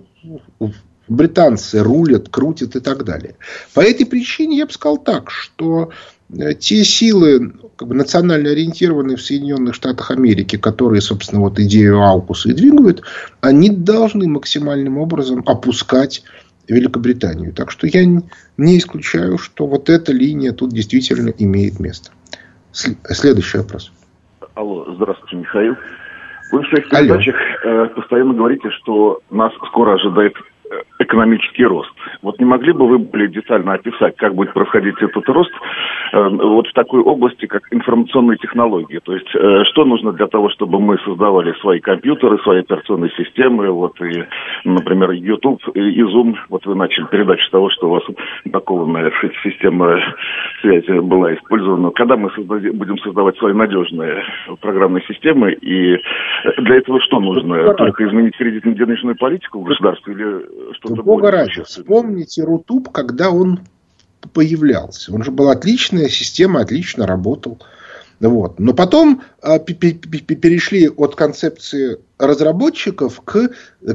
британцы 1.08 1.80
рулят, 1.80 2.30
крутят 2.30 2.76
и 2.76 2.80
так 2.80 3.04
далее. 3.04 3.36
По 3.74 3.82
этой 3.82 4.06
причине 4.06 4.58
я 4.58 4.66
бы 4.66 4.72
сказал 4.72 4.98
так, 4.98 5.32
что 5.32 5.92
э, 6.23 6.23
те 6.60 6.84
силы 6.84 7.54
как 7.76 7.88
бы, 7.88 7.96
национально 7.96 8.52
ориентированные 8.52 9.18
в 9.18 9.22
Соединенных 9.22 9.76
Штатах 9.76 10.12
Америки, 10.12 10.58
которые, 10.58 11.02
собственно, 11.02 11.42
вот 11.42 11.60
идею 11.60 12.02
Аукуса 12.02 12.50
и 12.50 12.54
двигают, 12.54 13.04
они 13.42 13.70
должны 13.70 14.28
максимальным 14.28 14.98
образом 14.98 15.44
опускать 15.46 16.24
Великобританию. 16.68 17.54
Так 17.54 17.72
что 17.72 17.88
я 17.88 18.06
не 18.06 18.78
исключаю, 18.78 19.38
что 19.38 19.68
вот 19.68 19.90
эта 19.90 20.12
линия 20.14 20.54
тут 20.54 20.72
действительно 20.72 21.30
имеет 21.38 21.80
место. 21.80 22.12
Следующий 22.72 23.58
вопрос. 23.60 23.92
Алло, 24.56 24.86
здравствуйте, 24.96 25.36
Михаил. 25.38 25.76
Вы 26.52 26.62
в 26.62 26.68
своих 26.68 26.90
передачах 26.90 27.36
э, 27.64 27.86
постоянно 27.96 28.34
говорите, 28.34 28.70
что 28.82 29.22
нас 29.30 29.52
скоро 29.68 29.96
ожидает 29.96 30.34
экономический 31.00 31.66
рост. 31.66 31.92
Вот 32.22 32.40
не 32.40 32.46
могли 32.46 32.74
бы 32.74 32.88
вы 32.88 32.98
более 32.98 33.30
детально 33.30 33.74
описать, 33.74 34.16
как 34.18 34.36
будет 34.36 34.54
происходить 34.54 34.96
этот 35.02 35.28
рост 35.30 35.52
э, 36.14 36.30
вот 36.30 36.68
в 36.68 36.74
такой 36.74 37.02
области, 37.02 37.46
как 37.46 37.64
информационные 37.72 38.38
технологии? 38.38 39.00
То 39.04 39.14
есть, 39.14 39.30
э, 39.36 39.64
что 39.66 39.86
нужно 39.86 40.14
для 40.14 40.28
того, 40.28 40.50
чтобы 40.50 40.80
мы 40.80 40.98
создавали 41.00 41.54
свои 41.62 41.80
компьютеры, 41.80 42.38
свои 42.40 42.60
операционные 42.60 43.12
системы, 43.12 43.70
вот 43.72 44.00
и, 44.02 44.26
например, 44.64 45.12
YouTube 45.12 45.62
и 45.74 46.02
Zoom, 46.02 46.36
вот 46.50 46.66
вы 46.66 46.76
начали 46.76 47.06
передачу 47.06 47.46
с 47.46 47.52
того, 47.52 47.70
что 47.70 47.88
у 47.88 47.92
вас 47.92 48.04
упакованная 48.46 49.12
система 49.44 50.00
связи 50.62 51.00
была 51.00 51.34
использована. 51.36 51.92
Когда 51.92 52.18
мы 52.18 52.32
создадим, 52.32 52.78
будем 52.78 52.98
создавать 53.00 53.38
свои 53.38 53.54
надежные 53.54 54.24
программные 54.62 55.04
системы, 55.08 55.54
и 55.54 55.98
для 56.58 56.76
этого 56.78 57.00
что 57.02 57.20
нужно? 57.20 57.74
Только 57.74 58.08
изменить 58.08 58.36
кредитно-денежную 58.38 59.16
политику 59.18 59.60
в 59.60 59.64
государстве 59.64 60.14
или 60.14 60.46
что-то 60.74 61.04
Бога 61.04 61.32
ради, 61.32 61.64
вспомните 61.64 62.44
Рутуб, 62.44 62.92
когда 62.92 63.30
он 63.30 63.62
появлялся. 64.34 65.14
Он 65.14 65.24
же 65.24 65.32
был 65.32 65.50
отличная 65.50 66.10
система, 66.10 66.62
отлично 66.62 67.06
работал. 67.06 67.60
Вот. 68.20 68.60
Но 68.60 68.74
потом 68.74 69.22
а, 69.42 69.60
перешли 69.60 70.88
от 70.88 71.16
концепции 71.16 71.98
разработчиков 72.18 73.20
к 73.22 73.50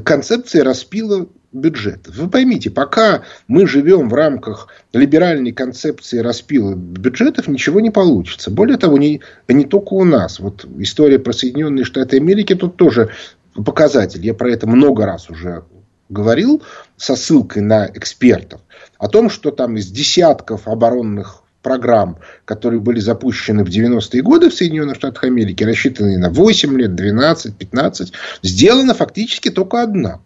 концепции 0.04 0.60
распила 0.60 1.26
бюджета. 1.52 2.12
Вы 2.12 2.28
поймите, 2.28 2.70
пока 2.70 3.22
мы 3.46 3.66
живем 3.66 4.10
в 4.10 4.14
рамках 4.14 4.68
либеральной 4.92 5.52
концепции 5.52 6.18
распила 6.18 6.74
бюджетов, 6.74 7.48
ничего 7.48 7.80
не 7.80 7.90
получится. 7.90 8.50
Более 8.50 8.76
того, 8.76 8.98
не, 8.98 9.22
не 9.48 9.64
только 9.64 9.94
у 9.94 10.04
нас. 10.04 10.40
Вот 10.40 10.66
история 10.78 11.18
про 11.18 11.32
Соединенные 11.32 11.84
Штаты 11.84 12.18
Америки 12.18 12.54
тут 12.54 12.76
тоже 12.76 13.10
показатель. 13.54 14.24
Я 14.24 14.34
про 14.34 14.50
это 14.50 14.66
много 14.66 15.06
раз 15.06 15.30
уже 15.30 15.64
говорил 16.08 16.62
со 16.96 17.16
ссылкой 17.16 17.62
на 17.62 17.86
экспертов 17.86 18.60
о 18.98 19.08
том, 19.08 19.30
что 19.30 19.50
там 19.50 19.76
из 19.76 19.88
десятков 19.90 20.66
оборонных 20.68 21.42
программ, 21.62 22.18
которые 22.44 22.80
были 22.80 23.00
запущены 23.00 23.64
в 23.64 23.68
90-е 23.68 24.22
годы 24.22 24.48
в 24.48 24.54
Соединенных 24.54 24.96
Штатах 24.96 25.24
Америки, 25.24 25.64
рассчитанные 25.64 26.18
на 26.18 26.30
8 26.30 26.78
лет, 26.78 26.94
12, 26.94 27.56
15, 27.56 28.12
сделана 28.42 28.94
фактически 28.94 29.50
только 29.50 29.82
одна. 29.82 30.20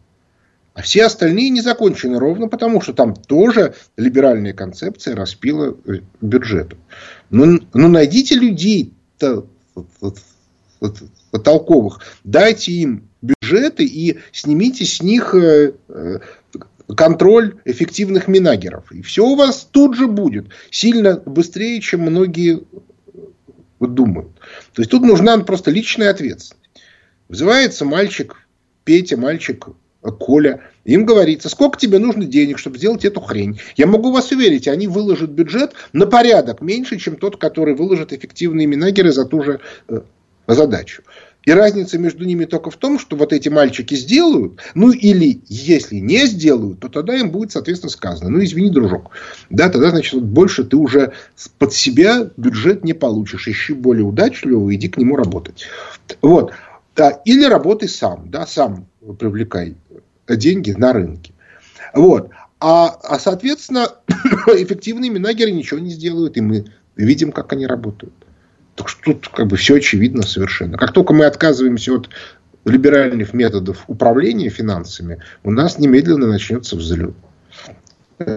А 0.74 0.82
все 0.82 1.04
остальные 1.04 1.50
не 1.50 1.60
закончены 1.60 2.18
ровно 2.18 2.48
потому, 2.48 2.80
что 2.80 2.94
там 2.94 3.14
тоже 3.14 3.74
либеральная 3.96 4.54
концепция 4.54 5.14
распила 5.14 5.76
э, 5.84 6.00
бюджету. 6.20 6.78
Ну, 7.28 7.60
ну 7.74 7.88
найдите 7.88 8.36
людей 8.36 8.94
толковых, 11.30 12.00
дайте 12.24 12.72
им 12.72 13.08
бюджеты 13.22 13.85
и 13.85 14.18
снимите 14.32 14.85
с 14.85 15.00
них 15.00 15.35
э, 15.35 15.74
э, 15.88 16.18
контроль 16.94 17.56
эффективных 17.64 18.28
минагеров. 18.28 18.90
И 18.92 19.02
все 19.02 19.24
у 19.24 19.37
вас 19.37 19.66
тут 19.70 19.96
же 19.96 20.08
будет. 20.08 20.48
Сильно 20.70 21.22
быстрее, 21.24 21.80
чем 21.80 22.02
многие 22.02 22.62
думают. 23.80 24.30
То 24.74 24.82
есть 24.82 24.90
тут 24.90 25.02
нужна 25.02 25.38
просто 25.38 25.70
личная 25.70 26.11
ответственность. 26.11 26.62
Вызывается 27.28 27.85
мальчик 27.85 28.37
Петя, 28.85 29.16
мальчик 29.16 29.68
Коля. 30.02 30.61
Им 30.85 31.06
говорится, 31.06 31.48
сколько 31.48 31.78
тебе 31.78 31.98
нужно 31.98 32.24
денег, 32.24 32.58
чтобы 32.58 32.76
сделать 32.76 33.04
эту 33.04 33.20
хрень. 33.20 33.61
Я 33.76 33.87
могу 33.87 34.11
вас 34.12 34.32
уверить, 34.32 34.66
они 34.66 34.88
выложат 34.88 35.30
бюджет 35.30 35.74
на 35.92 36.06
порядок 36.06 36.61
меньше, 36.61 36.98
чем 36.98 37.16
тот, 37.16 37.37
который 37.37 37.74
выложит 37.74 38.12
эффективные 38.12 38.66
минагеры 38.66 39.12
за 39.12 39.24
ту 39.24 39.42
же 39.42 39.61
э, 39.88 40.00
задачу. 40.48 41.02
И 41.44 41.52
разница 41.52 41.98
между 41.98 42.24
ними 42.24 42.44
только 42.44 42.70
в 42.70 42.76
том, 42.76 42.98
что 42.98 43.16
вот 43.16 43.33
эти 43.33 43.48
мальчики 43.48 43.94
сделают, 43.94 44.61
ну 44.74 44.90
или 44.90 45.42
если 45.48 45.96
не 45.96 46.26
сделают, 46.26 46.81
то 46.81 46.88
тогда 46.88 47.16
им 47.16 47.31
будет, 47.31 47.50
соответственно, 47.50 47.90
сказано, 47.90 48.31
ну 48.31 48.44
извини, 48.44 48.70
дружок, 48.70 49.11
да, 49.50 49.68
тогда, 49.68 49.90
значит, 49.90 50.14
вот 50.14 50.24
больше 50.24 50.64
ты 50.64 50.76
уже 50.76 51.12
под 51.59 51.72
себя 51.72 52.31
бюджет 52.37 52.85
не 52.85 52.92
получишь, 52.92 53.48
ищи 53.48 53.72
более 53.72 54.05
удачливого, 54.05 54.72
иди 54.74 54.88
к 54.88 54.98
нему 54.98 55.16
работать. 55.16 55.66
Вот. 56.20 56.52
Да, 56.94 57.11
или 57.24 57.44
работай 57.44 57.88
сам, 57.88 58.31
да, 58.31 58.46
сам 58.46 58.87
привлекай 59.18 59.76
деньги 60.28 60.72
на 60.72 60.92
рынке. 60.92 61.33
Вот. 61.94 62.31
А, 62.61 62.88
а 63.02 63.18
соответственно, 63.18 63.88
эффективные 64.46 65.11
минагеры 65.11 65.50
ничего 65.50 65.81
не 65.81 65.90
сделают, 65.90 66.37
и 66.37 66.40
мы 66.40 66.66
видим, 66.94 67.33
как 67.33 67.52
они 67.52 67.66
работают. 67.66 68.14
Так 68.74 68.88
что 68.88 69.12
тут 69.12 69.28
как 69.28 69.46
бы 69.48 69.56
все 69.56 69.76
очевидно 69.76 70.22
совершенно. 70.22 70.78
Как 70.78 70.92
только 70.92 71.12
мы 71.12 71.26
отказываемся 71.26 71.94
от 71.94 72.08
либеральных 72.64 73.35
методов 73.35 73.85
управления 73.87 74.48
финансами, 74.48 75.18
у 75.44 75.50
нас 75.50 75.78
немедленно 75.78 76.26
начнется 76.26 76.76
взлет. 76.76 77.14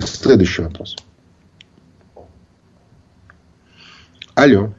Следующий 0.02 0.64
вопрос. 0.64 0.96
Алло. 4.36 4.74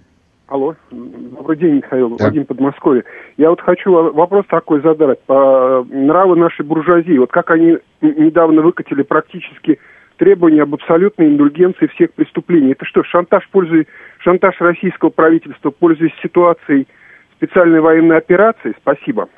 Алло, 0.49 0.77
добрый 0.93 1.57
день, 1.57 1.77
Михаил, 1.77 2.17
да. 2.17 2.27
Вадим 2.27 2.45
Подмосковье. 2.47 3.03
Я 3.37 3.51
вот 3.51 3.61
хочу 3.61 3.91
вопрос 3.91 4.45
такой 4.49 4.81
задать. 4.81 5.21
По 5.23 5.85
нравы 5.91 6.37
нашей 6.37 6.65
буржуазии, 6.65 7.19
вот 7.19 7.33
как 7.33 7.51
они 7.51 7.79
недавно 8.01 8.63
выкатили 8.63 9.03
практически 9.03 9.81
требования 10.17 10.63
об 10.63 10.75
абсолютной 10.75 11.29
индульгенции 11.29 11.87
всех 11.95 12.13
преступлений. 12.15 12.73
Это 12.73 12.85
что, 12.85 13.03
шантаж, 13.05 13.49
пользуясь, 13.51 13.87
шантаж 14.19 14.55
российского 14.61 15.11
правительства, 15.11 15.71
пользуясь 15.71 16.13
ситуацией 16.23 16.87
специальной 17.37 17.81
военной 17.81 18.17
операции? 18.17 18.75
Спасибо. 18.81 19.29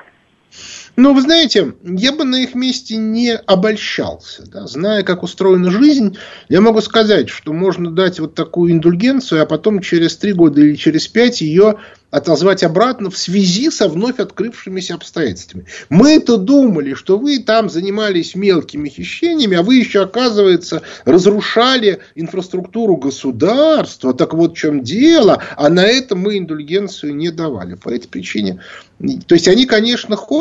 Ну, 0.95 1.13
вы 1.13 1.21
знаете, 1.21 1.73
я 1.83 2.11
бы 2.11 2.23
на 2.23 2.41
их 2.41 2.55
месте 2.55 2.97
не 2.97 3.35
обольщался. 3.35 4.49
Да? 4.51 4.65
Зная, 4.67 5.03
как 5.03 5.23
устроена 5.23 5.69
жизнь, 5.71 6.17
я 6.49 6.59
могу 6.59 6.81
сказать, 6.81 7.29
что 7.29 7.53
можно 7.53 7.91
дать 7.91 8.19
вот 8.19 8.33
такую 8.33 8.71
индульгенцию, 8.71 9.43
а 9.43 9.45
потом 9.45 9.79
через 9.79 10.17
три 10.17 10.33
года 10.33 10.59
или 10.59 10.75
через 10.75 11.07
пять 11.07 11.41
ее 11.41 11.75
отозвать 12.11 12.63
обратно 12.63 13.09
в 13.09 13.17
связи 13.17 13.69
со 13.69 13.87
вновь 13.87 14.19
открывшимися 14.19 14.95
обстоятельствами. 14.95 15.65
Мы-то 15.89 16.37
думали, 16.37 16.93
что 16.93 17.17
вы 17.17 17.39
там 17.39 17.69
занимались 17.69 18.35
мелкими 18.35 18.89
хищениями, 18.89 19.57
а 19.57 19.63
вы 19.63 19.75
еще, 19.75 20.03
оказывается, 20.03 20.81
разрушали 21.05 21.99
инфраструктуру 22.15 22.97
государства. 22.97 24.13
Так 24.13 24.33
вот 24.33 24.53
в 24.53 24.57
чем 24.57 24.83
дело. 24.83 25.41
А 25.55 25.69
на 25.69 25.85
это 25.85 26.15
мы 26.15 26.37
индульгенцию 26.37 27.15
не 27.15 27.29
давали. 27.29 27.75
По 27.75 27.89
этой 27.89 28.07
причине. 28.07 28.59
То 28.99 29.35
есть, 29.35 29.47
они, 29.47 29.65
конечно, 29.65 30.15
хотят, 30.15 30.39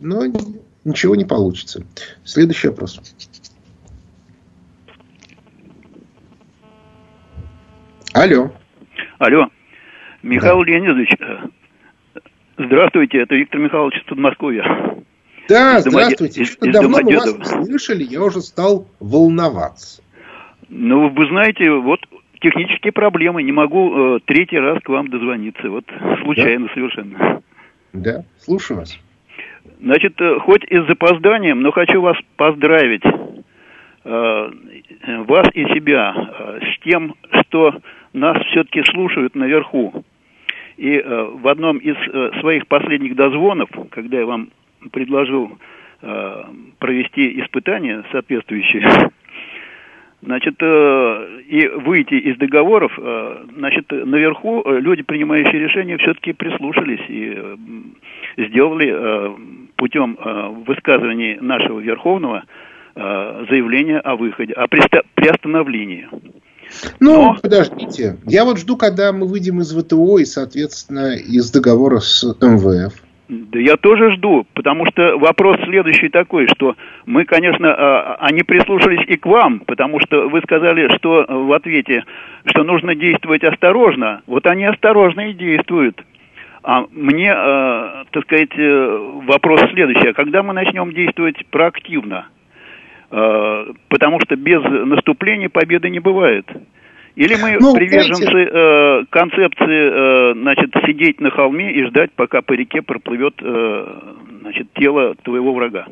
но 0.00 0.24
ничего 0.84 1.16
не 1.16 1.24
получится. 1.24 1.82
Следующий 2.24 2.68
вопрос. 2.68 3.00
Алло. 8.12 8.50
Алло. 9.18 9.48
Михаил 10.26 10.58
да. 10.58 10.64
Леонидович, 10.64 11.10
э, 11.20 11.38
здравствуйте, 12.58 13.18
это 13.18 13.36
Виктор 13.36 13.60
Михайлович 13.60 13.98
из 13.98 14.04
Подмосковья. 14.04 14.64
Да, 15.48 15.78
из 15.78 15.84
здравствуйте. 15.84 16.42
Из, 16.42 16.58
из 16.60 16.72
давно 16.72 16.98
мы 17.00 17.14
вас 17.14 17.64
слышали, 17.64 18.02
я 18.02 18.22
уже 18.22 18.40
стал 18.40 18.88
волноваться. 18.98 20.02
Ну, 20.68 21.08
вы 21.10 21.28
знаете, 21.28 21.70
вот 21.70 22.00
технические 22.40 22.92
проблемы. 22.92 23.44
Не 23.44 23.52
могу 23.52 24.16
э, 24.16 24.20
третий 24.24 24.58
раз 24.58 24.82
к 24.82 24.88
вам 24.88 25.08
дозвониться. 25.08 25.70
Вот 25.70 25.84
случайно 26.22 26.66
да? 26.66 26.74
совершенно. 26.74 27.42
Да, 27.92 28.24
слушаю 28.38 28.80
вас. 28.80 28.98
Значит, 29.80 30.20
э, 30.20 30.40
хоть 30.40 30.64
и 30.64 30.76
с 30.76 30.86
запозданием, 30.88 31.60
но 31.60 31.70
хочу 31.70 32.00
вас 32.00 32.16
поздравить, 32.36 33.04
э, 33.04 34.50
вас 35.28 35.46
и 35.54 35.64
себя, 35.66 36.14
э, 36.16 36.58
с 36.62 36.84
тем, 36.84 37.14
что 37.42 37.74
нас 38.12 38.36
все-таки 38.46 38.82
слушают 38.82 39.36
наверху. 39.36 40.04
И 40.76 40.92
э, 40.98 41.24
в 41.32 41.48
одном 41.48 41.78
из 41.78 41.96
э, 41.96 42.30
своих 42.40 42.66
последних 42.66 43.16
дозвонов, 43.16 43.70
когда 43.90 44.18
я 44.18 44.26
вам 44.26 44.50
предложил 44.92 45.58
э, 46.02 46.44
провести 46.78 47.40
испытания 47.40 48.04
соответствующие, 48.12 48.88
Значит, 50.22 50.60
и 50.60 51.70
выйти 51.84 52.14
из 52.14 52.38
договоров, 52.38 52.98
значит, 53.54 53.84
наверху 53.92 54.64
люди, 54.66 55.02
принимающие 55.02 55.60
решения, 55.60 55.98
все-таки 55.98 56.32
прислушались 56.32 57.04
и 57.06 57.56
сделали 58.38 59.36
путем 59.76 60.18
высказывания 60.66 61.38
нашего 61.40 61.78
Верховного 61.78 62.44
заявление 62.94 64.00
о 64.00 64.16
выходе, 64.16 64.54
о 64.54 64.66
приостановлении. 64.66 66.08
Ну, 67.00 67.32
Но... 67.32 67.36
подождите. 67.40 68.16
Я 68.26 68.44
вот 68.44 68.58
жду, 68.58 68.76
когда 68.76 69.12
мы 69.12 69.26
выйдем 69.26 69.60
из 69.60 69.72
ВТО 69.72 70.18
и, 70.18 70.24
соответственно, 70.24 71.14
из 71.16 71.50
договора 71.50 72.00
с 72.00 72.24
МВФ. 72.24 72.94
Да 73.28 73.58
я 73.58 73.76
тоже 73.76 74.12
жду, 74.12 74.46
потому 74.54 74.86
что 74.86 75.18
вопрос 75.18 75.56
следующий 75.64 76.08
такой, 76.08 76.46
что 76.46 76.76
мы, 77.06 77.24
конечно, 77.24 77.74
а, 77.74 78.14
они 78.20 78.44
прислушались 78.44 79.04
и 79.08 79.16
к 79.16 79.26
вам, 79.26 79.60
потому 79.60 79.98
что 79.98 80.28
вы 80.28 80.40
сказали, 80.42 80.96
что 80.96 81.26
в 81.28 81.52
ответе, 81.52 82.04
что 82.44 82.62
нужно 82.62 82.94
действовать 82.94 83.42
осторожно. 83.42 84.22
Вот 84.28 84.46
они 84.46 84.64
осторожно 84.64 85.30
и 85.30 85.32
действуют. 85.32 86.00
А 86.62 86.84
мне, 86.90 87.32
э, 87.32 88.04
так 88.10 88.24
сказать, 88.24 88.50
э, 88.56 88.98
вопрос 89.24 89.60
следующий. 89.72 90.08
А 90.08 90.14
когда 90.14 90.42
мы 90.42 90.52
начнем 90.52 90.92
действовать 90.92 91.36
проактивно? 91.50 92.26
Э, 93.10 93.66
потому 93.88 94.20
что 94.20 94.36
без 94.36 94.62
наступления 94.62 95.48
победы 95.48 95.90
не 95.90 96.00
бывает. 96.00 96.46
Или 97.14 97.34
мы 97.36 97.56
ну, 97.58 97.74
приверженцы 97.74 98.24
э, 98.24 99.04
концепции, 99.08 100.30
э, 100.30 100.34
значит, 100.34 100.70
сидеть 100.86 101.18
на 101.20 101.30
холме 101.30 101.72
и 101.72 101.84
ждать, 101.86 102.12
пока 102.12 102.42
по 102.42 102.52
реке 102.52 102.82
проплывет, 102.82 103.34
э, 103.40 103.86
значит, 104.42 104.72
тело 104.74 105.14
твоего 105.24 105.54
врага? 105.54 105.86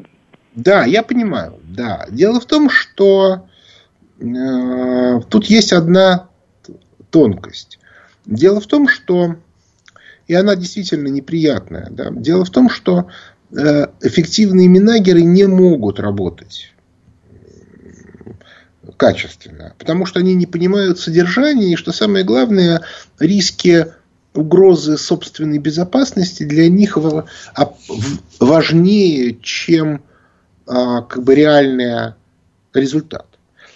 Да, 0.54 0.84
я 0.84 1.02
понимаю, 1.02 1.54
да. 1.64 2.04
Дело 2.10 2.40
в 2.40 2.46
том, 2.46 2.68
что 2.68 3.46
э, 4.20 5.20
тут 5.30 5.46
есть 5.46 5.72
одна 5.72 6.28
тонкость. 7.10 7.78
Дело 8.26 8.60
в 8.60 8.66
том, 8.66 8.86
что, 8.86 9.36
и 10.26 10.34
она 10.34 10.56
действительно 10.56 11.08
неприятная, 11.08 11.88
да, 11.90 12.10
дело 12.10 12.44
в 12.44 12.50
том, 12.50 12.68
что 12.68 13.06
э, 13.50 13.86
эффективные 14.02 14.68
минагеры 14.68 15.22
не 15.22 15.46
могут 15.46 16.00
работать 16.00 16.73
качественно, 18.96 19.74
потому 19.78 20.06
что 20.06 20.20
они 20.20 20.34
не 20.34 20.46
понимают 20.46 20.98
содержания 20.98 21.72
и, 21.72 21.76
что 21.76 21.92
самое 21.92 22.24
главное, 22.24 22.82
риски 23.18 23.86
угрозы 24.34 24.98
собственной 24.98 25.58
безопасности 25.58 26.42
для 26.42 26.68
них 26.68 26.98
важнее, 28.40 29.38
чем 29.40 30.02
а, 30.66 31.02
как 31.02 31.22
бы 31.22 31.34
реальный 31.34 32.14
результат. 32.72 33.26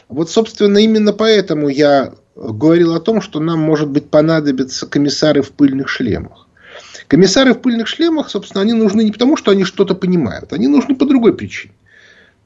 Вот, 0.09 0.31
собственно, 0.31 0.79
именно 0.79 1.12
поэтому 1.12 1.68
я 1.68 2.14
говорил 2.35 2.94
о 2.94 3.01
том, 3.01 3.21
что 3.21 3.40
нам, 3.40 3.61
может 3.61 3.88
быть, 3.88 4.11
понадобятся 4.11 4.87
комиссары 4.87 5.42
в 5.42 5.51
пыльных 5.51 5.88
шлемах. 5.88 6.47
Комиссары 7.07 7.55
в 7.55 7.61
пыльных 7.61 7.87
шлемах, 7.88 8.31
собственно, 8.31 8.62
они 8.62 8.73
нужны 8.73 9.03
не 9.03 9.12
потому, 9.12 9.37
что 9.37 9.51
они 9.51 9.64
что-то 9.64 9.94
понимают, 9.94 10.53
они 10.53 10.68
нужны 10.68 10.94
по 10.94 11.07
другой 11.07 11.35
причине. 11.35 11.73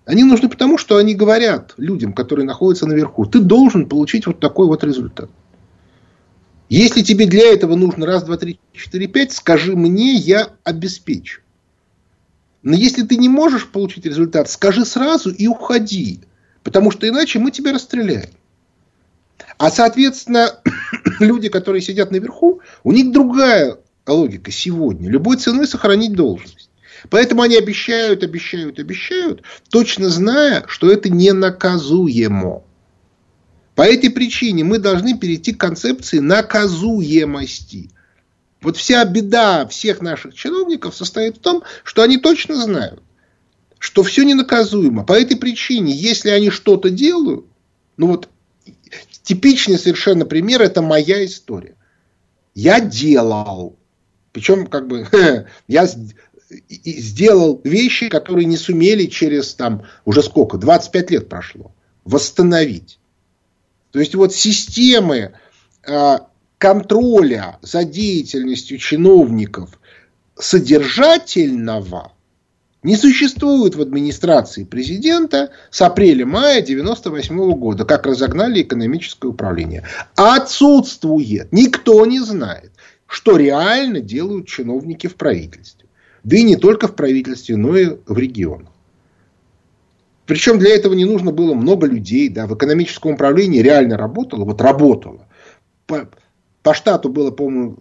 Они 0.05 0.25
нужны 0.25 0.49
потому, 0.49 0.79
что 0.79 0.97
они 0.97 1.15
говорят 1.15 1.75
людям, 1.77 2.12
которые 2.12 2.45
находятся 2.45 2.87
наверху, 2.87 3.25
ты 3.27 3.41
должен 3.41 3.88
получить 3.88 4.27
вот 4.27 4.41
такой 4.41 4.67
вот 4.67 4.83
результат. 4.83 5.31
Если 6.69 7.03
тебе 7.03 7.27
для 7.27 7.53
этого 7.53 7.77
нужно 7.77 8.07
раз, 8.07 8.25
два, 8.25 8.37
три, 8.37 8.59
четыре, 8.73 9.07
пять, 9.07 9.33
скажи 9.33 9.77
мне, 9.77 10.15
я 10.15 10.49
обеспечу. 10.65 11.43
Но 12.62 12.75
если 12.75 13.03
ты 13.03 13.17
не 13.17 13.29
можешь 13.29 13.69
получить 13.69 14.07
результат, 14.07 14.49
скажи 14.49 14.85
сразу 14.85 15.31
и 15.31 15.47
уходи. 15.47 16.21
Потому 16.62 16.91
что 16.91 17.09
иначе 17.09 17.38
мы 17.38 17.51
тебя 17.51 17.73
расстреляем. 17.73 18.31
А, 19.59 19.71
соответственно, 19.71 20.61
люди, 21.21 21.49
которые 21.49 21.83
сидят 21.83 22.11
наверху, 22.11 22.61
у 22.85 22.93
них 22.93 23.12
другая 23.12 23.79
логика 24.07 24.51
сегодня. 24.51 25.11
Любой 25.11 25.37
ценой 25.37 25.67
сохранить 25.67 26.15
должность. 26.15 26.71
Поэтому 27.11 27.43
они 27.43 27.57
обещают, 27.57 28.23
обещают, 28.23 28.79
обещают, 28.79 29.43
точно 29.71 30.09
зная, 30.09 30.65
что 30.69 30.91
это 30.91 31.09
не 31.09 31.33
наказуемо. 31.33 32.62
По 33.75 33.83
этой 33.83 34.11
причине 34.11 34.65
мы 34.65 34.79
должны 34.79 35.19
перейти 35.19 35.53
к 35.53 35.61
концепции 35.61 36.19
наказуемости. 36.19 37.91
Вот 38.61 38.77
вся 38.77 39.05
беда 39.05 39.67
всех 39.67 40.01
наших 40.01 40.35
чиновников 40.35 40.95
состоит 40.95 41.38
в 41.38 41.41
том, 41.41 41.62
что 41.83 42.03
они 42.03 42.19
точно 42.19 42.57
знают, 42.57 43.03
что 43.79 44.03
все 44.03 44.23
ненаказуемо. 44.23 45.05
По 45.05 45.15
этой 45.15 45.37
причине, 45.37 45.93
если 45.93 46.31
они 46.31 46.51
что-то 46.51 46.91
делают, 46.91 47.47
ну 47.97 48.07
вот 48.09 48.29
типичный 49.23 49.79
совершенно 49.79 50.27
пример, 50.27 50.62
это 50.62 50.83
моя 50.83 51.25
история. 51.25 51.77
Я 52.55 52.81
делал. 52.81 53.77
Причем, 54.33 54.67
как 54.67 54.87
бы, 54.87 55.09
я 55.69 55.88
сделал 56.69 57.61
вещи, 57.65 58.09
которые 58.09 58.47
не 58.47 58.57
сумели 58.57 59.07
через 59.07 59.55
там 59.55 59.83
уже 60.05 60.23
сколько, 60.23 60.59
25 60.59 61.11
лет 61.11 61.29
прошло, 61.29 61.73
восстановить. 62.05 62.99
То 63.91 64.01
есть 64.01 64.15
вот 64.15 64.35
системы 64.35 65.33
э, 65.87 66.19
контроля 66.59 67.59
за 67.62 67.85
деятельностью 67.85 68.79
чиновников 68.79 69.79
содержательного 70.38 72.12
не 72.83 72.97
существует 72.97 73.77
в 73.77 73.81
администрации 73.81 74.65
президента 74.65 75.51
с 75.71 75.83
апреля-мая 75.83 76.62
1998 76.62 77.53
года, 77.59 77.85
как 77.85 78.07
разогнали 78.07 78.62
экономическое 78.62 79.29
управление. 79.29 79.85
Отсутствует. 80.17 81.53
Никто 81.53 82.05
не 82.07 82.19
знает, 82.21 82.73
что 83.07 83.37
реально 83.37 84.01
делают 84.01 84.49
чиновники 84.49 85.07
в 85.07 85.15
правительстве. 85.17 85.82
Да 86.24 86.37
и 86.37 86.42
не 86.42 86.56
только 86.56 86.88
в 86.88 86.94
правительстве, 86.94 87.56
но 87.56 87.76
и 87.76 87.96
в 88.06 88.16
регионах. 88.16 88.68
Причем 90.26 90.58
для 90.58 90.74
этого 90.74 90.94
не 90.94 91.04
нужно 91.04 91.30
было 91.32 91.54
много 91.54 91.87
людей. 91.87 92.28
Да, 92.28 92.46
в 92.46 92.54
экономическом 92.54 93.12
управлении 93.12 93.61
реально 93.61 93.96
работало. 93.96 94.44
Вот 94.44 94.61
работало. 94.61 95.26
По, 95.87 96.08
по 96.62 96.74
штату 96.74 97.08
было, 97.08 97.32
по-моему, 97.32 97.78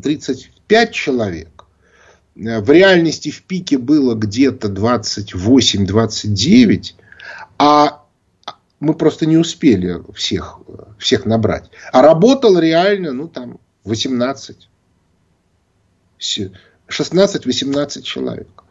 35 0.00 0.92
человек. 0.92 1.64
В 2.34 2.70
реальности 2.70 3.30
в 3.30 3.42
пике 3.42 3.78
было 3.78 4.14
где-то 4.14 4.68
28-29. 4.68 6.94
А 7.58 8.04
мы 8.78 8.94
просто 8.94 9.26
не 9.26 9.36
успели 9.36 10.00
всех, 10.14 10.60
всех 10.98 11.26
набрать. 11.26 11.68
А 11.90 12.00
работало 12.02 12.60
реально, 12.60 13.12
ну, 13.12 13.26
там, 13.28 13.58
18. 13.84 14.68
16-18 16.88 18.02
человек. 18.02 18.64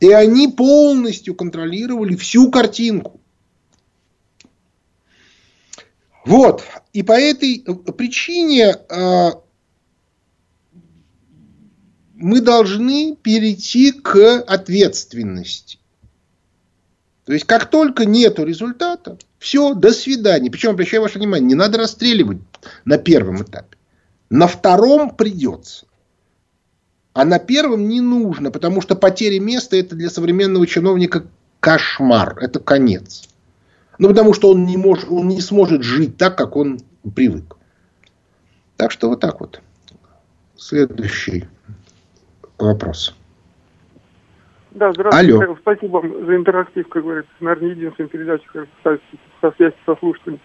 И 0.00 0.10
они 0.10 0.48
полностью 0.48 1.34
контролировали 1.34 2.16
всю 2.16 2.50
картинку. 2.50 3.20
Вот. 6.24 6.64
И 6.92 7.02
по 7.02 7.12
этой 7.12 7.64
причине 7.96 8.76
э, 8.88 9.30
мы 12.14 12.40
должны 12.40 13.16
перейти 13.16 13.92
к 13.92 14.40
ответственности. 14.40 15.78
То 17.24 17.32
есть, 17.32 17.44
как 17.46 17.70
только 17.70 18.04
нет 18.04 18.38
результата, 18.38 19.18
все, 19.38 19.74
до 19.74 19.92
свидания. 19.92 20.50
Причем, 20.50 20.70
обращаю 20.70 21.02
ваше 21.02 21.18
внимание, 21.18 21.48
не 21.48 21.54
надо 21.54 21.78
расстреливать 21.78 22.38
на 22.84 22.98
первом 22.98 23.42
этапе. 23.42 23.76
На 24.30 24.46
втором 24.48 25.14
придется. 25.14 25.86
А 27.14 27.24
на 27.24 27.38
первом 27.38 27.88
не 27.88 28.00
нужно, 28.00 28.50
потому 28.50 28.80
что 28.80 28.96
потеря 28.96 29.40
места 29.40 29.76
это 29.76 29.94
для 29.94 30.08
современного 30.08 30.66
чиновника 30.66 31.24
кошмар, 31.60 32.38
это 32.40 32.58
конец. 32.58 33.28
Ну, 33.98 34.08
потому 34.08 34.32
что 34.32 34.50
он 34.50 34.64
не, 34.64 34.76
может, 34.76 35.10
он 35.10 35.28
не 35.28 35.40
сможет 35.40 35.82
жить 35.82 36.16
так, 36.16 36.36
как 36.36 36.56
он 36.56 36.78
привык. 37.14 37.56
Так 38.76 38.90
что 38.90 39.08
вот 39.08 39.20
так 39.20 39.40
вот. 39.40 39.60
Следующий 40.56 41.44
вопрос. 42.58 43.14
Да, 44.70 44.92
здравствуйте. 44.92 45.34
Алло. 45.34 45.56
Спасибо 45.60 45.98
вам 45.98 46.26
за 46.26 46.34
интерактив, 46.34 46.88
как 46.88 47.02
говорится. 47.02 47.30
Наверное, 47.40 47.70
единственная 47.70 48.08
передача 48.08 48.44
со, 48.82 48.98
со 49.40 49.52
связи 49.56 49.74
со 49.84 49.94
слушателями. 49.96 50.40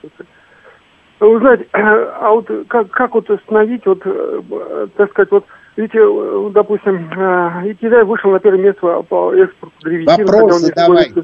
Вы 1.20 1.40
знаете, 1.40 1.68
а 1.72 2.32
вот 2.32 2.50
как, 2.68 2.92
как 2.92 3.14
вот 3.14 3.30
остановить, 3.30 3.86
вот, 3.86 4.02
э, 4.04 4.88
так 4.98 5.12
сказать, 5.12 5.32
вот 5.32 5.46
Видите, 5.78 6.00
э, 6.00 6.50
допустим, 6.54 7.08
э, 7.12 7.70
и 7.70 7.76
Китай 7.76 8.04
вышел 8.04 8.32
на 8.32 8.40
первое 8.40 8.60
место 8.60 9.04
по 9.04 9.32
экспорту 9.36 9.76
древесины. 9.84 10.26
Вопрос 10.26 10.62
задавайте. 10.62 11.24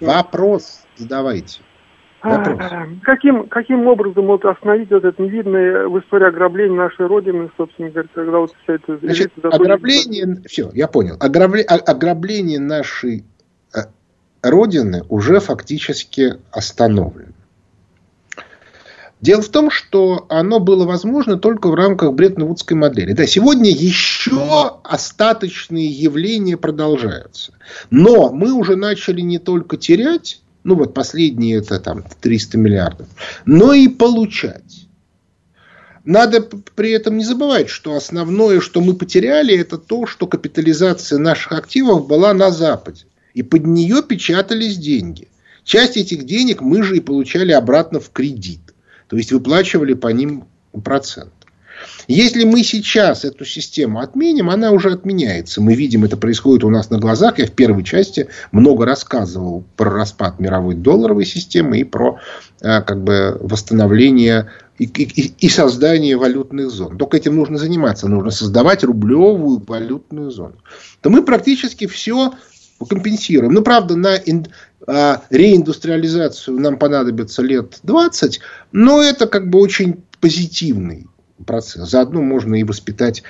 Вопрос 0.00 0.84
задавайте. 0.96 1.60
Вопрос. 2.24 2.58
Каким, 3.02 3.46
каким 3.48 3.86
образом 3.86 4.26
вот 4.26 4.44
остановить 4.44 4.90
вот 4.90 5.04
это 5.04 5.22
невидное 5.22 5.86
в 5.86 6.00
истории 6.00 6.26
ограбление 6.26 6.76
нашей 6.76 7.06
Родины, 7.06 7.50
собственно 7.56 7.90
говоря, 7.90 8.08
когда 8.12 8.38
вот 8.38 8.52
вся 8.64 8.74
эта... 8.74 8.98
Значит, 8.98 9.32
ограбление, 9.42 10.42
все, 10.46 10.70
я 10.72 10.88
понял. 10.88 11.16
Ограбление, 11.20 11.66
ограбление 11.66 12.58
нашей 12.58 13.24
э, 13.74 13.80
Родины 14.42 15.04
уже 15.08 15.38
фактически 15.38 16.32
остановлено. 16.50 17.32
Дело 19.24 19.40
в 19.40 19.48
том, 19.48 19.70
что 19.70 20.26
оно 20.28 20.60
было 20.60 20.84
возможно 20.84 21.38
только 21.38 21.68
в 21.68 21.74
рамках 21.74 22.12
Бреттон-Вудской 22.12 22.76
модели. 22.76 23.14
Да, 23.14 23.26
сегодня 23.26 23.70
еще 23.70 24.76
остаточные 24.84 25.86
явления 25.86 26.58
продолжаются. 26.58 27.54
Но 27.88 28.30
мы 28.30 28.52
уже 28.52 28.76
начали 28.76 29.22
не 29.22 29.38
только 29.38 29.78
терять, 29.78 30.42
ну 30.62 30.74
вот 30.74 30.92
последние 30.92 31.56
это 31.56 31.80
там 31.80 32.04
300 32.20 32.58
миллиардов, 32.58 33.06
но 33.46 33.72
и 33.72 33.88
получать. 33.88 34.88
Надо 36.04 36.42
при 36.42 36.90
этом 36.90 37.16
не 37.16 37.24
забывать, 37.24 37.70
что 37.70 37.96
основное, 37.96 38.60
что 38.60 38.82
мы 38.82 38.92
потеряли, 38.92 39.56
это 39.56 39.78
то, 39.78 40.04
что 40.04 40.26
капитализация 40.26 41.18
наших 41.18 41.52
активов 41.52 42.06
была 42.06 42.34
на 42.34 42.50
Западе. 42.50 43.06
И 43.32 43.42
под 43.42 43.64
нее 43.64 44.02
печатались 44.02 44.76
деньги. 44.76 45.28
Часть 45.64 45.96
этих 45.96 46.26
денег 46.26 46.60
мы 46.60 46.82
же 46.82 46.98
и 46.98 47.00
получали 47.00 47.52
обратно 47.52 48.00
в 48.00 48.10
кредит. 48.10 48.73
То 49.08 49.16
есть 49.16 49.32
выплачивали 49.32 49.94
по 49.94 50.08
ним 50.08 50.44
процент. 50.82 51.32
Если 52.06 52.44
мы 52.44 52.62
сейчас 52.62 53.24
эту 53.24 53.44
систему 53.44 54.00
отменим, 54.00 54.50
она 54.50 54.70
уже 54.70 54.92
отменяется. 54.92 55.60
Мы 55.60 55.74
видим, 55.74 56.04
это 56.04 56.16
происходит 56.16 56.64
у 56.64 56.70
нас 56.70 56.90
на 56.90 56.98
глазах. 56.98 57.38
Я 57.38 57.46
в 57.46 57.52
первой 57.52 57.82
части 57.82 58.28
много 58.52 58.84
рассказывал 58.84 59.64
про 59.76 59.90
распад 59.90 60.38
мировой 60.38 60.74
долларовой 60.74 61.24
системы 61.24 61.78
и 61.78 61.84
про 61.84 62.18
а, 62.62 62.82
как 62.82 63.02
бы, 63.02 63.38
восстановление 63.40 64.50
и, 64.78 64.84
и, 64.84 65.34
и 65.38 65.48
создание 65.48 66.16
валютных 66.16 66.70
зон. 66.70 66.98
Только 66.98 67.16
этим 67.16 67.36
нужно 67.36 67.58
заниматься. 67.58 68.08
Нужно 68.08 68.30
создавать 68.30 68.84
рублевую 68.84 69.62
валютную 69.66 70.30
зону. 70.30 70.56
То 71.00 71.10
мы 71.10 71.24
практически 71.24 71.86
все 71.86 72.32
компенсируем. 72.88 73.52
Ну, 73.52 73.62
правда, 73.62 73.96
на 73.96 74.16
а, 74.86 75.22
реиндустриализацию 75.30 76.58
нам 76.58 76.78
понадобится 76.78 77.42
лет 77.42 77.78
20, 77.82 78.40
но 78.72 79.02
это 79.02 79.26
как 79.26 79.48
бы 79.48 79.58
очень 79.58 80.02
позитивный 80.20 81.06
процесс. 81.46 81.88
Заодно 81.90 82.22
можно 82.22 82.54
и 82.54 82.64
воспитать 82.64 83.22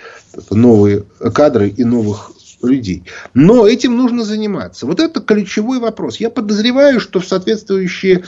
новые 0.51 1.05
кадры 1.35 1.69
и 1.69 1.85
новых 1.85 2.33
людей. 2.63 3.05
Но 3.35 3.67
этим 3.67 3.97
нужно 3.97 4.25
заниматься. 4.25 4.87
Вот 4.87 5.01
это 5.01 5.21
ключевой 5.21 5.79
вопрос. 5.81 6.17
Я 6.17 6.31
подозреваю, 6.31 7.01
что 7.01 7.21
соответствующие 7.21 8.25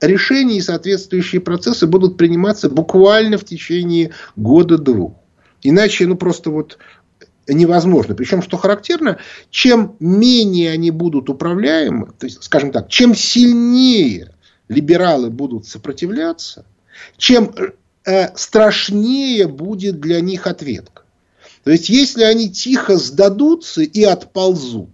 решения 0.00 0.58
и 0.58 0.62
соответствующие 0.62 1.40
процессы 1.40 1.86
будут 1.86 2.16
приниматься 2.16 2.68
буквально 2.68 3.38
в 3.38 3.44
течение 3.44 4.10
года-двух. 4.36 5.14
Иначе, 5.62 6.06
ну, 6.06 6.16
просто 6.16 6.50
вот 6.50 6.78
невозможно. 7.48 8.14
Причем, 8.14 8.42
что 8.42 8.56
характерно, 8.56 9.18
чем 9.50 9.96
менее 10.00 10.72
они 10.72 10.90
будут 10.90 11.28
управляемы, 11.28 12.12
то 12.18 12.26
есть, 12.26 12.42
скажем 12.42 12.72
так, 12.72 12.88
чем 12.88 13.14
сильнее 13.14 14.34
либералы 14.68 15.30
будут 15.30 15.66
сопротивляться, 15.66 16.64
чем 17.16 17.54
э, 18.04 18.36
страшнее 18.36 19.46
будет 19.48 20.00
для 20.00 20.20
них 20.20 20.46
ответка. 20.46 21.02
То 21.64 21.70
есть, 21.70 21.88
если 21.88 22.22
они 22.22 22.50
тихо 22.50 22.96
сдадутся 22.96 23.82
и 23.82 24.02
отползут, 24.02 24.90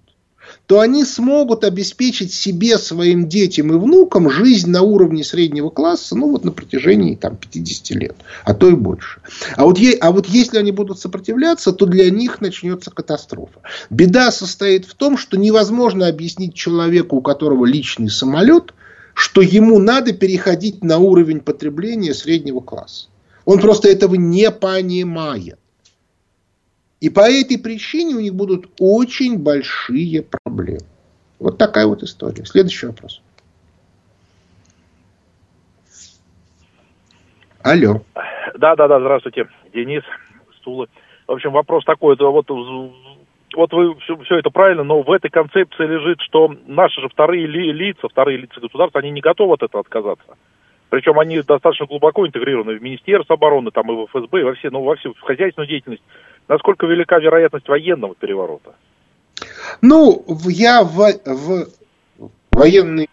то 0.68 0.80
они 0.80 1.06
смогут 1.06 1.64
обеспечить 1.64 2.30
себе, 2.30 2.76
своим 2.76 3.26
детям 3.26 3.72
и 3.72 3.78
внукам 3.78 4.28
жизнь 4.28 4.70
на 4.70 4.82
уровне 4.82 5.24
среднего 5.24 5.70
класса, 5.70 6.14
ну, 6.14 6.30
вот 6.30 6.44
на 6.44 6.52
протяжении 6.52 7.14
там, 7.14 7.36
50 7.36 7.90
лет, 7.96 8.16
а 8.44 8.52
то 8.52 8.68
и 8.68 8.74
больше. 8.74 9.22
А 9.56 9.64
вот, 9.64 9.78
а 10.00 10.12
вот 10.12 10.26
если 10.26 10.58
они 10.58 10.70
будут 10.70 11.00
сопротивляться, 11.00 11.72
то 11.72 11.86
для 11.86 12.10
них 12.10 12.42
начнется 12.42 12.90
катастрофа. 12.90 13.62
Беда 13.88 14.30
состоит 14.30 14.84
в 14.84 14.92
том, 14.92 15.16
что 15.16 15.38
невозможно 15.38 16.06
объяснить 16.06 16.52
человеку, 16.52 17.16
у 17.16 17.22
которого 17.22 17.64
личный 17.64 18.10
самолет, 18.10 18.74
что 19.14 19.40
ему 19.40 19.78
надо 19.78 20.12
переходить 20.12 20.84
на 20.84 20.98
уровень 20.98 21.40
потребления 21.40 22.12
среднего 22.12 22.60
класса. 22.60 23.06
Он 23.46 23.58
просто 23.58 23.88
этого 23.88 24.16
не 24.16 24.50
понимает. 24.50 25.58
И 27.00 27.10
по 27.10 27.30
этой 27.30 27.58
причине 27.58 28.16
у 28.16 28.20
них 28.20 28.34
будут 28.34 28.68
очень 28.78 29.38
большие 29.38 30.22
проблемы. 30.22 30.37
Вот 31.38 31.58
такая 31.58 31.86
вот 31.86 32.02
история. 32.02 32.44
Следующий 32.44 32.86
вопрос. 32.86 33.22
Алло. 37.62 38.00
Да, 38.56 38.76
да, 38.76 38.88
да, 38.88 39.00
здравствуйте. 39.00 39.48
Денис, 39.72 40.02
Стула. 40.58 40.88
В 41.26 41.32
общем, 41.32 41.52
вопрос 41.52 41.84
такой, 41.84 42.16
вот, 42.16 42.48
вот 42.48 43.72
вы 43.72 43.94
все, 44.00 44.16
все 44.24 44.38
это 44.38 44.50
правильно, 44.50 44.82
но 44.82 45.02
в 45.02 45.12
этой 45.12 45.30
концепции 45.30 45.84
лежит, 45.84 46.20
что 46.22 46.54
наши 46.66 47.00
же 47.00 47.08
вторые 47.08 47.46
ли, 47.46 47.72
лица, 47.72 48.08
вторые 48.08 48.38
лица 48.38 48.60
государства, 48.60 49.00
они 49.00 49.10
не 49.10 49.20
готовы 49.20 49.54
от 49.54 49.62
этого 49.62 49.80
отказаться. 49.80 50.36
Причем 50.88 51.18
они 51.18 51.42
достаточно 51.42 51.86
глубоко 51.86 52.26
интегрированы 52.26 52.78
в 52.78 52.82
Министерство 52.82 53.34
обороны, 53.34 53.70
там 53.70 53.90
и 53.90 53.94
в 53.94 54.06
ФСБ, 54.06 54.40
и 54.40 54.44
во 54.44 54.54
все, 54.54 54.70
ну, 54.70 54.82
во 54.82 54.96
всю 54.96 55.14
хозяйственную 55.20 55.68
деятельность. 55.68 56.02
Насколько 56.48 56.86
велика 56.86 57.18
вероятность 57.18 57.68
военного 57.68 58.14
переворота? 58.14 58.74
Ну, 59.80 60.24
я 60.46 60.82
в, 60.82 61.12
в 61.24 61.68
военный, 62.50 63.08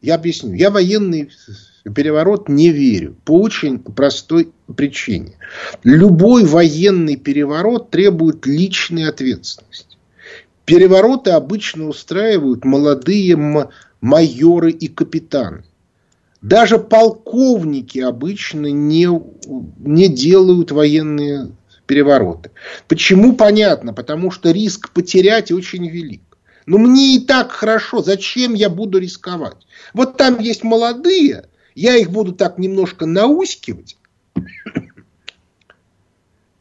я 0.00 0.16
объясню, 0.16 0.54
я 0.54 0.70
военный 0.70 1.30
переворот 1.94 2.48
не 2.48 2.70
верю. 2.70 3.16
По 3.24 3.40
очень 3.40 3.78
простой 3.78 4.52
причине. 4.74 5.32
Любой 5.82 6.44
военный 6.44 7.16
переворот 7.16 7.90
требует 7.90 8.46
личной 8.46 9.08
ответственности. 9.08 9.96
Перевороты 10.64 11.30
обычно 11.32 11.88
устраивают 11.88 12.64
молодые 12.64 13.36
майоры 14.00 14.70
и 14.70 14.88
капитаны. 14.88 15.64
Даже 16.40 16.78
полковники 16.78 17.98
обычно 17.98 18.66
не, 18.66 19.08
не 19.78 20.08
делают 20.08 20.72
военные 20.72 21.52
перевороты. 21.86 22.50
Почему? 22.88 23.34
Понятно. 23.34 23.92
Потому 23.92 24.30
что 24.30 24.50
риск 24.50 24.90
потерять 24.90 25.52
очень 25.52 25.88
велик. 25.88 26.22
Но 26.66 26.78
мне 26.78 27.16
и 27.16 27.20
так 27.20 27.52
хорошо. 27.52 28.02
Зачем 28.02 28.54
я 28.54 28.68
буду 28.70 28.98
рисковать? 28.98 29.66
Вот 29.92 30.16
там 30.16 30.38
есть 30.38 30.64
молодые. 30.64 31.46
Я 31.74 31.96
их 31.96 32.10
буду 32.10 32.32
так 32.32 32.58
немножко 32.58 33.06
наускивать. 33.06 33.96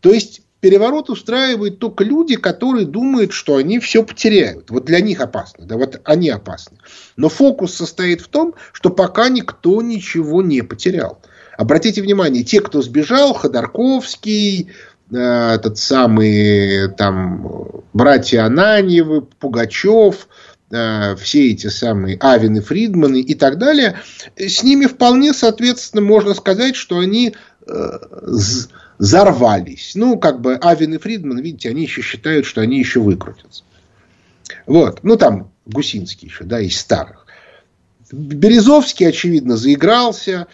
То 0.01 0.11
есть 0.11 0.41
переворот 0.59 1.09
устраивают 1.09 1.79
только 1.79 2.03
люди, 2.03 2.35
которые 2.35 2.85
думают, 2.85 3.31
что 3.33 3.57
они 3.57 3.79
все 3.79 4.03
потеряют. 4.03 4.69
Вот 4.69 4.85
для 4.85 5.01
них 5.01 5.19
опасно. 5.21 5.65
Да 5.65 5.77
вот 5.77 6.01
они 6.05 6.29
опасны. 6.29 6.77
Но 7.15 7.29
фокус 7.29 7.73
состоит 7.73 8.21
в 8.21 8.27
том, 8.27 8.55
что 8.71 8.89
пока 8.89 9.29
никто 9.29 9.81
ничего 9.81 10.41
не 10.41 10.61
потерял. 10.61 11.19
Обратите 11.57 12.01
внимание, 12.01 12.43
те, 12.43 12.61
кто 12.61 12.81
сбежал, 12.81 13.33
Ходорковский, 13.33 14.71
этот 15.11 15.77
самый 15.77 16.89
там 16.93 17.83
братья 17.93 18.45
Ананьевы, 18.45 19.21
Пугачев, 19.21 20.27
э, 20.71 21.15
все 21.15 21.51
эти 21.51 21.67
самые 21.67 22.17
Авины, 22.19 22.61
Фридманы 22.61 23.21
и 23.21 23.35
так 23.35 23.57
далее, 23.57 23.99
с 24.35 24.63
ними 24.63 24.85
вполне, 24.85 25.33
соответственно, 25.33 26.01
можно 26.01 26.33
сказать, 26.33 26.75
что 26.75 26.99
они 26.99 27.35
э, 27.67 27.99
взорвались. 28.97 29.93
Ну, 29.95 30.17
как 30.17 30.41
бы 30.41 30.55
Авен 30.55 30.93
и 30.93 30.97
Фридман, 30.97 31.39
видите, 31.39 31.69
они 31.69 31.83
еще 31.83 32.01
считают, 32.01 32.45
что 32.45 32.61
они 32.61 32.79
еще 32.79 32.99
выкрутятся. 32.99 33.63
Вот. 34.65 34.99
Ну, 35.03 35.15
там 35.15 35.51
Гусинский 35.65 36.27
еще, 36.27 36.43
да, 36.43 36.59
из 36.59 36.79
старых. 36.79 37.25
Березовский, 38.11 39.07
очевидно, 39.07 39.57
заигрался. 39.57 40.47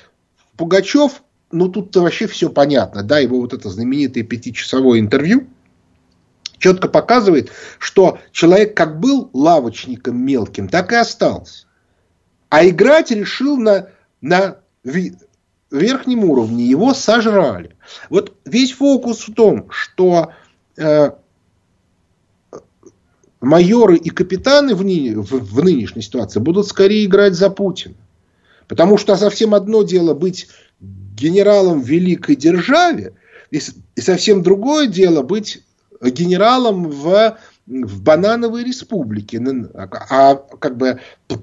Пугачев, 0.56 1.24
ну, 1.52 1.68
тут-то 1.70 2.02
вообще 2.02 2.28
все 2.28 2.50
понятно. 2.50 3.04
Да, 3.04 3.20
его 3.20 3.40
вот 3.40 3.54
это 3.54 3.70
знаменитое 3.70 4.24
пятичасовое 4.24 5.00
интервью 5.00 5.48
четко 6.60 6.88
показывает, 6.90 7.52
что 7.80 8.20
человек 8.32 8.76
как 8.76 9.00
был 9.00 9.30
лавочником 9.34 10.18
мелким, 10.18 10.68
так 10.68 10.92
и 10.92 10.96
остался. 10.96 11.66
А 12.50 12.68
играть 12.68 13.12
решил 13.12 13.58
на, 13.58 13.90
на 14.22 14.58
верхнем 15.72 16.26
уровне 16.26 16.66
его 16.66 16.94
сожрали. 16.94 17.76
Вот 18.10 18.36
весь 18.46 18.74
фокус 18.74 19.28
в 19.28 19.34
том, 19.34 19.68
что 19.70 20.34
э, 20.78 21.12
майоры 23.40 23.98
и 23.98 24.10
капитаны 24.10 24.76
в, 24.76 24.84
ны, 24.84 25.16
в, 25.16 25.32
в 25.32 25.64
нынешней 25.64 26.02
ситуации 26.02 26.40
будут 26.40 26.68
скорее 26.68 27.06
играть 27.06 27.34
за 27.34 27.50
Путина. 27.50 27.96
Потому 28.68 28.98
что 28.98 29.16
совсем 29.16 29.56
одно 29.56 29.84
дело 29.84 30.14
быть 30.14 30.48
генералом 31.20 31.82
в 31.82 31.88
великой 31.88 32.36
державе, 32.36 33.14
и, 33.52 33.60
совсем 34.00 34.42
другое 34.44 34.88
дело 34.88 35.22
быть 35.22 35.62
генералом 36.02 36.90
в 36.90 37.38
в 37.70 38.02
банановой 38.02 38.64
республике. 38.64 39.40
А 40.10 40.36
как 40.36 40.76
бы 40.76 41.00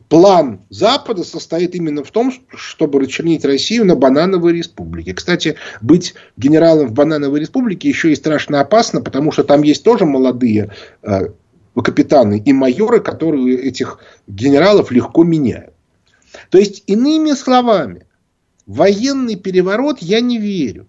план 0.08 0.60
Запада 0.70 1.22
состоит 1.22 1.74
именно 1.76 2.02
в 2.02 2.10
том, 2.10 2.32
чтобы 2.54 2.98
расчленить 2.98 3.44
Россию 3.44 3.84
на 3.84 3.94
банановой 3.94 4.52
республике. 4.52 5.14
Кстати, 5.14 5.54
быть 5.80 6.14
генералом 6.36 6.88
в 6.88 6.92
банановой 6.92 7.40
республике 7.40 7.88
еще 7.88 8.10
и 8.10 8.16
страшно 8.16 8.60
опасно, 8.60 9.00
потому 9.00 9.30
что 9.30 9.44
там 9.44 9.62
есть 9.62 9.84
тоже 9.84 10.04
молодые 10.04 10.72
э, 11.02 11.28
капитаны 11.76 12.42
и 12.44 12.52
майоры, 12.52 13.00
которые 13.00 13.60
этих 13.60 14.00
генералов 14.26 14.90
легко 14.90 15.22
меняют. 15.22 15.74
То 16.50 16.58
есть, 16.58 16.82
иными 16.88 17.30
словами, 17.32 18.04
Военный 18.66 19.36
переворот 19.36 20.00
я 20.00 20.20
не 20.20 20.38
верю. 20.38 20.88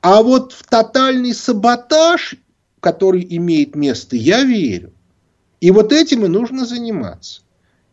А 0.00 0.22
вот 0.22 0.52
в 0.52 0.64
тотальный 0.64 1.34
саботаж, 1.34 2.36
который 2.80 3.26
имеет 3.36 3.74
место, 3.74 4.16
я 4.16 4.44
верю. 4.44 4.92
И 5.60 5.70
вот 5.70 5.92
этим 5.92 6.26
и 6.26 6.28
нужно 6.28 6.66
заниматься. 6.66 7.40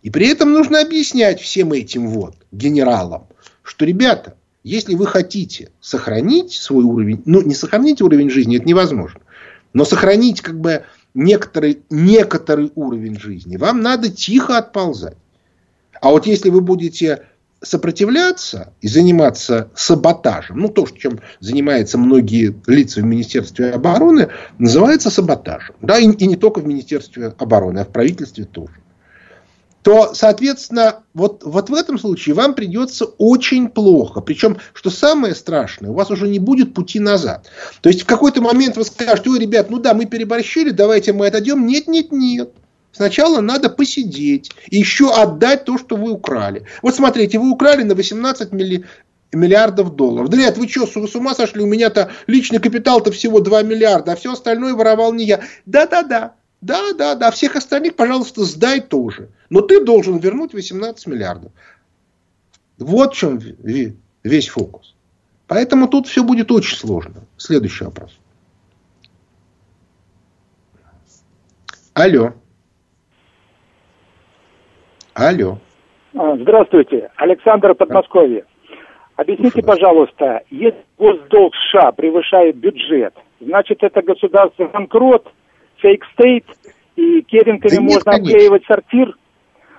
И 0.02 0.10
при 0.10 0.28
этом 0.28 0.52
нужно 0.52 0.82
объяснять 0.82 1.39
всем 1.39 1.72
этим 1.72 2.08
вот 2.08 2.36
генералам, 2.52 3.28
что, 3.64 3.86
ребята, 3.86 4.36
если 4.64 4.96
вы 4.96 5.08
хотите 5.08 5.72
сохранить 5.80 6.54
свой 6.54 6.84
уровень, 6.84 7.22
ну, 7.26 7.42
не 7.42 7.54
сохранить 7.54 8.02
уровень 8.02 8.30
жизни, 8.30 8.58
это 8.58 8.68
невозможно, 8.68 9.22
но 9.74 9.86
сохранить 9.86 10.42
как 10.42 10.60
бы 10.60 10.84
некоторый, 11.14 11.84
некоторый 11.89 12.72
уровень 12.76 13.18
жизни, 13.18 13.58
вам 13.58 13.82
надо 13.82 14.10
тихо 14.10 14.58
отползать. 14.58 15.18
А 16.02 16.10
вот 16.10 16.26
если 16.26 16.50
вы 16.50 16.62
будете 16.62 17.28
сопротивляться 17.62 18.74
и 18.82 18.88
заниматься 18.88 19.70
саботажем, 19.76 20.57
ну 20.57 20.68
то, 20.68 20.88
чем 20.88 21.20
занимаются 21.39 21.97
многие 21.97 22.55
лица 22.68 23.01
в 23.01 23.05
Министерстве 23.05 23.72
обороны, 23.72 24.30
называется 24.57 25.09
саботажем. 25.09 25.76
Да, 25.82 25.99
и, 25.99 26.09
и 26.09 26.28
не 26.28 26.36
только 26.36 26.59
в 26.59 26.66
Министерстве 26.66 27.34
обороны, 27.38 27.80
а 27.80 27.86
в 27.86 27.89
правительстве 27.89 28.45
тоже 28.45 28.74
то, 29.84 30.14
соответственно, 30.14 31.03
вот, 31.14 31.43
вот 31.43 31.70
в 31.70 31.74
этом 31.74 31.97
случае 31.97 32.36
вам 32.36 32.53
придется 32.53 33.05
очень 33.05 33.70
плохо. 33.70 34.22
Причем, 34.22 34.57
что 34.74 34.89
самое 34.89 35.34
страшное, 35.34 35.89
у 35.89 35.93
вас 35.93 36.12
уже 36.12 36.28
не 36.28 36.39
будет 36.39 36.74
пути 36.74 36.99
назад. 36.99 37.49
То 37.82 37.89
есть, 37.89 38.03
в 38.03 38.05
какой-то 38.05 38.41
момент 38.41 38.78
вы 38.78 38.84
скажете, 38.84 39.30
ой, 39.30 39.39
ребят, 39.39 39.70
ну 39.70 39.80
да, 39.80 39.93
мы 39.93 40.05
переборщили, 40.05 40.70
давайте 40.70 41.14
мы 41.14 41.28
отойдем. 41.28 41.66
Нет, 41.66 41.88
нет, 41.88 42.12
нет. 42.12 42.51
Сначала 42.92 43.42
надо 43.42 43.70
посидеть 43.70 44.52
и 44.70 44.78
еще 44.78 45.14
отдать 45.14 45.66
то, 45.66 45.78
что 45.78 45.96
вы 45.96 46.12
украли. 46.12 46.66
Вот 46.82 46.96
смотрите, 46.96 47.39
вы 47.39 47.50
украли 47.50 47.84
на 47.84 47.96
18 47.96 48.52
милли, 48.52 48.86
миллиардов 49.32 49.96
долларов. 49.96 50.30
Да 50.30 50.38
вы 50.56 50.68
что, 50.68 50.86
с 50.86 51.16
ума 51.16 51.34
сошли? 51.34 51.62
У 51.62 51.68
меня-то 51.68 52.12
личный 52.28 52.60
капитал-то 52.60 53.12
всего 53.12 53.39
2 53.39 53.64
миллиарда, 53.64 54.12
а 54.12 54.16
все 54.16 54.34
остальное 54.34 54.74
воровал 54.74 55.14
не 55.14 55.26
я. 55.26 55.42
Да-да-да. 55.66 56.36
Да, 56.60 56.94
да, 56.94 57.16
да, 57.16 57.32
всех 57.32 57.56
остальных, 57.56 57.96
пожалуйста, 57.96 58.44
сдай 58.46 58.82
тоже. 58.82 59.30
Но 59.50 59.62
ты 59.62 59.84
должен 59.84 60.20
вернуть 60.20 60.54
18 60.54 61.08
миллиардов. 61.08 61.52
Вот 62.78 63.16
в 63.16 63.18
чем 63.18 63.39
весь 64.24 64.48
фокус. 64.48 64.94
Поэтому 65.48 65.88
тут 65.88 66.08
все 66.08 66.24
будет 66.24 66.52
очень 66.52 66.78
сложно. 66.78 67.26
Следующий 67.38 67.84
вопрос. 67.84 68.12
Алло. 71.94 72.34
Алло. 75.32 75.57
А, 76.17 76.36
здравствуйте. 76.38 77.09
Александр 77.15 77.73
Подмосковье. 77.73 78.45
Объясните, 79.15 79.61
пожалуйста, 79.61 80.41
если 80.49 80.84
госдолг 80.97 81.53
США 81.55 81.91
превышает 81.91 82.55
бюджет, 82.57 83.13
значит 83.39 83.84
это 83.84 84.01
государство 84.01 84.67
банкрот– 84.67 85.27
фейк 85.82 86.05
стейт, 86.13 86.45
и 86.95 87.21
керенками 87.21 87.75
да 87.75 87.82
можно 87.82 88.11
нет, 88.11 88.21
обклеивать 88.21 88.65
сортир, 88.65 89.15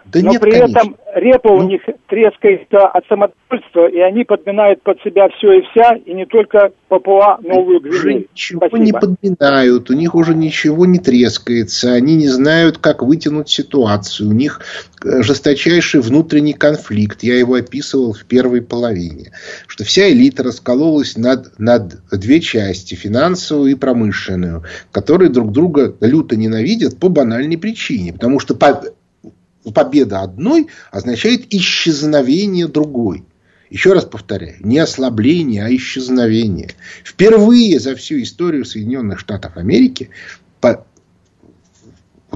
да 0.05 0.21
но 0.23 0.33
нет, 0.33 0.41
при 0.41 0.51
конечно. 0.51 0.79
этом 0.79 0.97
репа 1.15 1.49
ну... 1.49 1.55
у 1.57 1.63
них 1.63 1.83
трескается 2.09 2.87
от 2.87 3.07
самодовольства, 3.07 3.89
и 3.89 3.99
они 3.99 4.25
подминают 4.25 4.83
под 4.83 5.01
себя 5.03 5.29
все 5.37 5.53
и 5.53 5.63
вся, 5.63 5.95
и 5.95 6.13
не 6.13 6.27
только 6.27 6.73
Папуа 6.89 7.39
Новую 7.43 7.81
Гвинею. 7.81 8.27
Ничего 8.33 8.67
Спасибо. 8.67 8.85
не 8.85 8.93
подминают, 8.93 9.91
у 9.91 9.95
них 9.95 10.15
уже 10.15 10.35
ничего 10.35 10.87
не 10.87 10.99
трескается, 10.99 11.93
они 11.93 12.17
не 12.17 12.29
знают, 12.29 12.79
как 12.79 13.03
вытянуть 13.03 13.49
ситуацию, 13.49 14.29
у 14.29 14.33
них 14.33 14.61
э, 15.05 15.23
жесточайший 15.23 16.01
внутренний 16.01 16.55
конфликт, 16.55 17.23
я 17.23 17.39
его 17.39 17.55
описывал 17.55 18.13
в 18.13 18.25
первой 18.25 18.63
половине, 18.63 19.33
что 19.67 19.85
вся 19.85 20.11
элита 20.11 20.43
раскололась 20.43 21.17
над, 21.17 21.59
над 21.59 21.95
две 22.11 22.41
части, 22.41 22.95
финансовую 22.95 23.71
и 23.71 23.75
промышленную, 23.75 24.65
которые 24.91 25.31
друг 25.31 25.53
друга 25.53 25.95
люто 26.01 26.37
ненавидят 26.37 26.99
по 26.99 27.09
банальной 27.09 27.57
причине, 27.57 28.13
потому 28.13 28.41
что 28.41 28.55
победа 29.71 30.23
одной 30.23 30.69
означает 30.91 31.53
исчезновение 31.53 32.69
другой. 32.69 33.25
Еще 33.71 33.95
раз 33.95 34.05
повторяю, 34.05 34.57
не 34.61 34.79
ослабление, 34.79 35.65
а 35.65 35.75
исчезновение. 35.75 36.71
Впервые 37.05 37.81
за 37.81 37.97
всю 37.97 38.21
историю 38.21 38.65
Соединенных 38.65 39.19
Штатов 39.19 39.57
Америки 39.57 40.11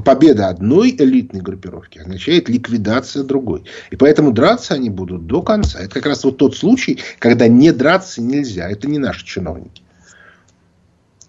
победа 0.05 0.49
одной 0.49 0.91
элитной 0.91 1.41
группировки 1.41 1.99
означает 1.99 2.49
ликвидация 2.49 3.23
другой. 3.23 3.65
И 3.91 3.97
поэтому 3.97 4.33
драться 4.33 4.75
они 4.75 4.91
будут 4.91 5.27
до 5.27 5.43
конца. 5.43 5.81
Это 5.81 5.95
как 5.95 6.07
раз 6.07 6.25
вот 6.25 6.39
тот 6.39 6.57
случай, 6.57 7.01
когда 7.19 7.49
не 7.49 7.73
драться 7.73 8.23
нельзя. 8.23 8.69
Это 8.71 8.89
не 8.89 8.99
наши 8.99 9.25
чиновники. 9.25 9.83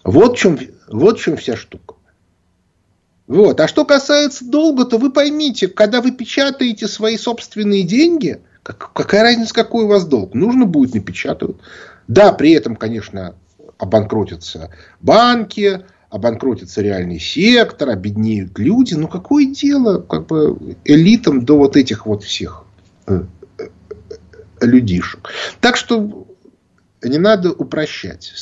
Вот 0.03 0.37
в 0.37 0.39
чем, 0.39 0.59
вот 0.87 1.19
в 1.19 1.21
чем 1.21 1.37
вся 1.37 1.57
штука. 1.57 1.86
Вот. 3.27 3.59
А 3.59 3.67
что 3.67 3.85
касается 3.85 4.45
долга, 4.45 4.85
то 4.85 4.97
вы 4.97 5.11
поймите, 5.11 5.67
когда 5.67 6.01
вы 6.01 6.11
печатаете 6.11 6.87
свои 6.87 7.17
собственные 7.17 7.83
деньги, 7.83 8.39
как, 8.63 8.93
какая 8.93 9.23
разница, 9.23 9.53
какой 9.53 9.83
у 9.83 9.87
вас 9.87 10.05
долг? 10.05 10.33
Нужно 10.33 10.65
будет 10.65 10.95
напечатывать. 10.95 11.57
Да, 12.07 12.31
при 12.31 12.51
этом, 12.51 12.75
конечно, 12.77 13.35
обанкротятся 13.77 14.71
банки, 15.01 15.81
обанкротится 16.09 16.81
реальный 16.81 17.19
сектор, 17.19 17.89
обеднеют 17.89 18.57
люди. 18.57 18.93
Но 18.93 19.07
какое 19.07 19.45
дело 19.45 19.99
как 19.99 20.27
бы, 20.27 20.77
элитам 20.85 21.43
до 21.43 21.57
вот 21.57 21.75
этих 21.75 22.05
вот 22.05 22.23
всех 22.23 22.63
э, 23.07 23.23
э, 23.59 23.67
людишек? 24.61 25.29
Так 25.59 25.75
что 25.75 26.27
не 27.03 27.17
надо 27.17 27.51
упрощать. 27.51 28.33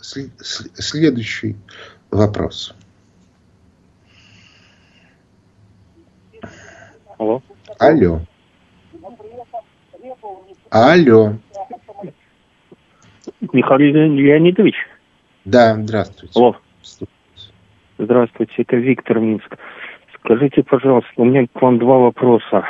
Следующий 0.00 1.56
вопрос. 2.10 2.74
Алло. 7.18 7.42
Алло. 7.80 8.20
Алло. 10.70 11.34
Михаил 13.52 14.14
Леонидович? 14.14 14.76
Да, 15.44 15.74
здравствуйте. 15.74 16.32
Алло. 16.38 16.56
Здравствуйте, 17.98 18.54
это 18.58 18.76
Виктор 18.76 19.18
Минск. 19.18 19.58
Скажите, 20.14 20.62
пожалуйста, 20.62 21.10
у 21.16 21.24
меня 21.24 21.46
к 21.52 21.60
вам 21.60 21.80
два 21.80 21.98
вопроса. 21.98 22.64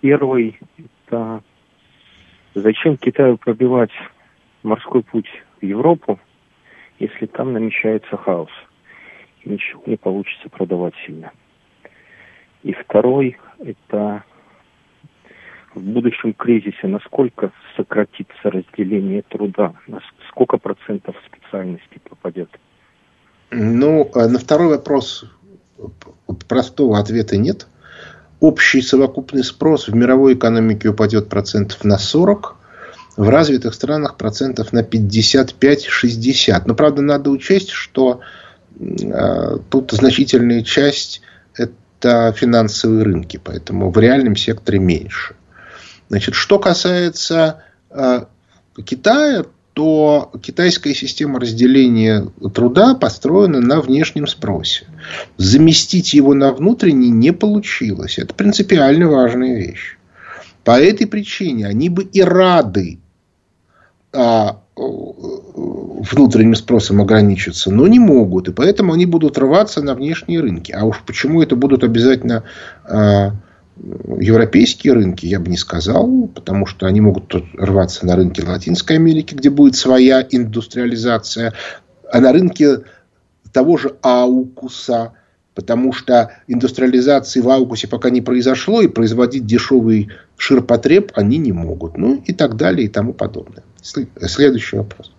Первый– 0.00 0.58
это 1.06 1.40
зачем 2.54 2.96
Китаю 2.96 3.36
пробивать 3.36 3.92
морской 4.64 5.04
путь 5.04 5.28
в 5.60 5.64
Европу, 5.64 6.18
если 6.98 7.26
там 7.26 7.52
намечается 7.52 8.16
хаос 8.16 8.50
и 9.42 9.50
ничего 9.50 9.82
не 9.86 9.96
получится 9.96 10.48
продавать 10.48 10.94
сильно? 11.06 11.30
И 12.64 12.72
второй– 12.72 13.36
это 13.58 14.24
в 15.74 15.80
будущем 15.80 16.32
кризисе, 16.34 16.86
насколько 16.86 17.52
сократится 17.76 18.50
разделение 18.50 19.22
труда, 19.22 19.74
сколько 20.28 20.58
процентов 20.58 21.16
специальности 21.26 22.00
попадет? 22.08 22.48
Ну, 23.50 24.10
а 24.14 24.28
на 24.28 24.38
второй 24.38 24.68
вопрос 24.68 25.24
простого 26.48 26.98
ответа 26.98 27.36
нет. 27.36 27.66
Общий 28.40 28.82
совокупный 28.82 29.44
спрос 29.44 29.88
в 29.88 29.94
мировой 29.94 30.34
экономике 30.34 30.88
упадет 30.88 31.28
процентов 31.28 31.84
на 31.84 31.98
40, 31.98 32.56
в 33.16 33.28
развитых 33.28 33.74
странах 33.74 34.16
процентов 34.16 34.72
на 34.72 34.82
55-60. 34.82 36.62
Но, 36.66 36.74
правда, 36.74 37.02
надо 37.02 37.30
учесть, 37.30 37.70
что 37.70 38.20
э, 38.78 39.58
тут 39.70 39.92
значительная 39.92 40.62
часть 40.62 41.22
это 42.04 42.32
финансовые 42.32 43.02
рынки, 43.02 43.40
поэтому 43.42 43.90
в 43.90 43.98
реальном 43.98 44.36
секторе 44.36 44.78
меньше. 44.78 45.34
Значит, 46.08 46.34
что 46.34 46.58
касается 46.58 47.62
э, 47.90 48.24
Китая, 48.84 49.44
то 49.72 50.30
китайская 50.40 50.94
система 50.94 51.40
разделения 51.40 52.28
труда 52.54 52.94
построена 52.94 53.60
на 53.60 53.80
внешнем 53.80 54.26
спросе. 54.26 54.86
Заместить 55.36 56.14
его 56.14 56.32
на 56.34 56.52
внутренний 56.52 57.10
не 57.10 57.32
получилось. 57.32 58.18
Это 58.18 58.34
принципиально 58.34 59.08
важная 59.08 59.56
вещь. 59.56 59.98
По 60.62 60.80
этой 60.80 61.06
причине 61.08 61.66
они 61.66 61.88
бы 61.88 62.04
и 62.04 62.22
рады 62.22 63.00
а, 64.12 64.60
внутренним 64.76 66.54
спросом 66.54 67.00
ограничиться, 67.00 67.70
но 67.70 67.86
не 67.86 67.98
могут. 67.98 68.48
И 68.48 68.52
поэтому 68.52 68.92
они 68.92 69.06
будут 69.06 69.38
рваться 69.38 69.82
на 69.82 69.94
внешние 69.94 70.40
рынки. 70.40 70.72
А 70.72 70.84
уж 70.84 71.02
почему 71.06 71.42
это 71.42 71.54
будут 71.54 71.84
обязательно 71.84 72.42
э, 72.88 73.30
европейские 74.18 74.94
рынки, 74.94 75.26
я 75.26 75.38
бы 75.38 75.48
не 75.48 75.56
сказал. 75.56 76.28
Потому 76.34 76.66
что 76.66 76.86
они 76.86 77.00
могут 77.00 77.32
рваться 77.54 78.04
на 78.04 78.16
рынке 78.16 78.44
Латинской 78.44 78.96
Америки, 78.96 79.34
где 79.34 79.50
будет 79.50 79.76
своя 79.76 80.26
индустриализация. 80.28 81.52
А 82.10 82.20
на 82.20 82.32
рынке 82.32 82.80
того 83.52 83.76
же 83.76 83.94
Аукуса, 84.02 85.12
потому 85.54 85.92
что 85.92 86.32
индустриализации 86.46 87.40
в 87.40 87.48
Аукусе 87.48 87.88
пока 87.88 88.10
не 88.10 88.20
произошло, 88.20 88.82
и 88.82 88.88
производить 88.88 89.46
дешевый 89.46 90.10
ширпотреб 90.36 91.12
они 91.14 91.38
не 91.38 91.52
могут. 91.52 91.96
Ну 91.96 92.22
и 92.26 92.32
так 92.32 92.56
далее 92.56 92.86
и 92.86 92.88
тому 92.88 93.12
подобное. 93.12 93.62
Следующий 93.80 94.76
вопрос. 94.76 95.12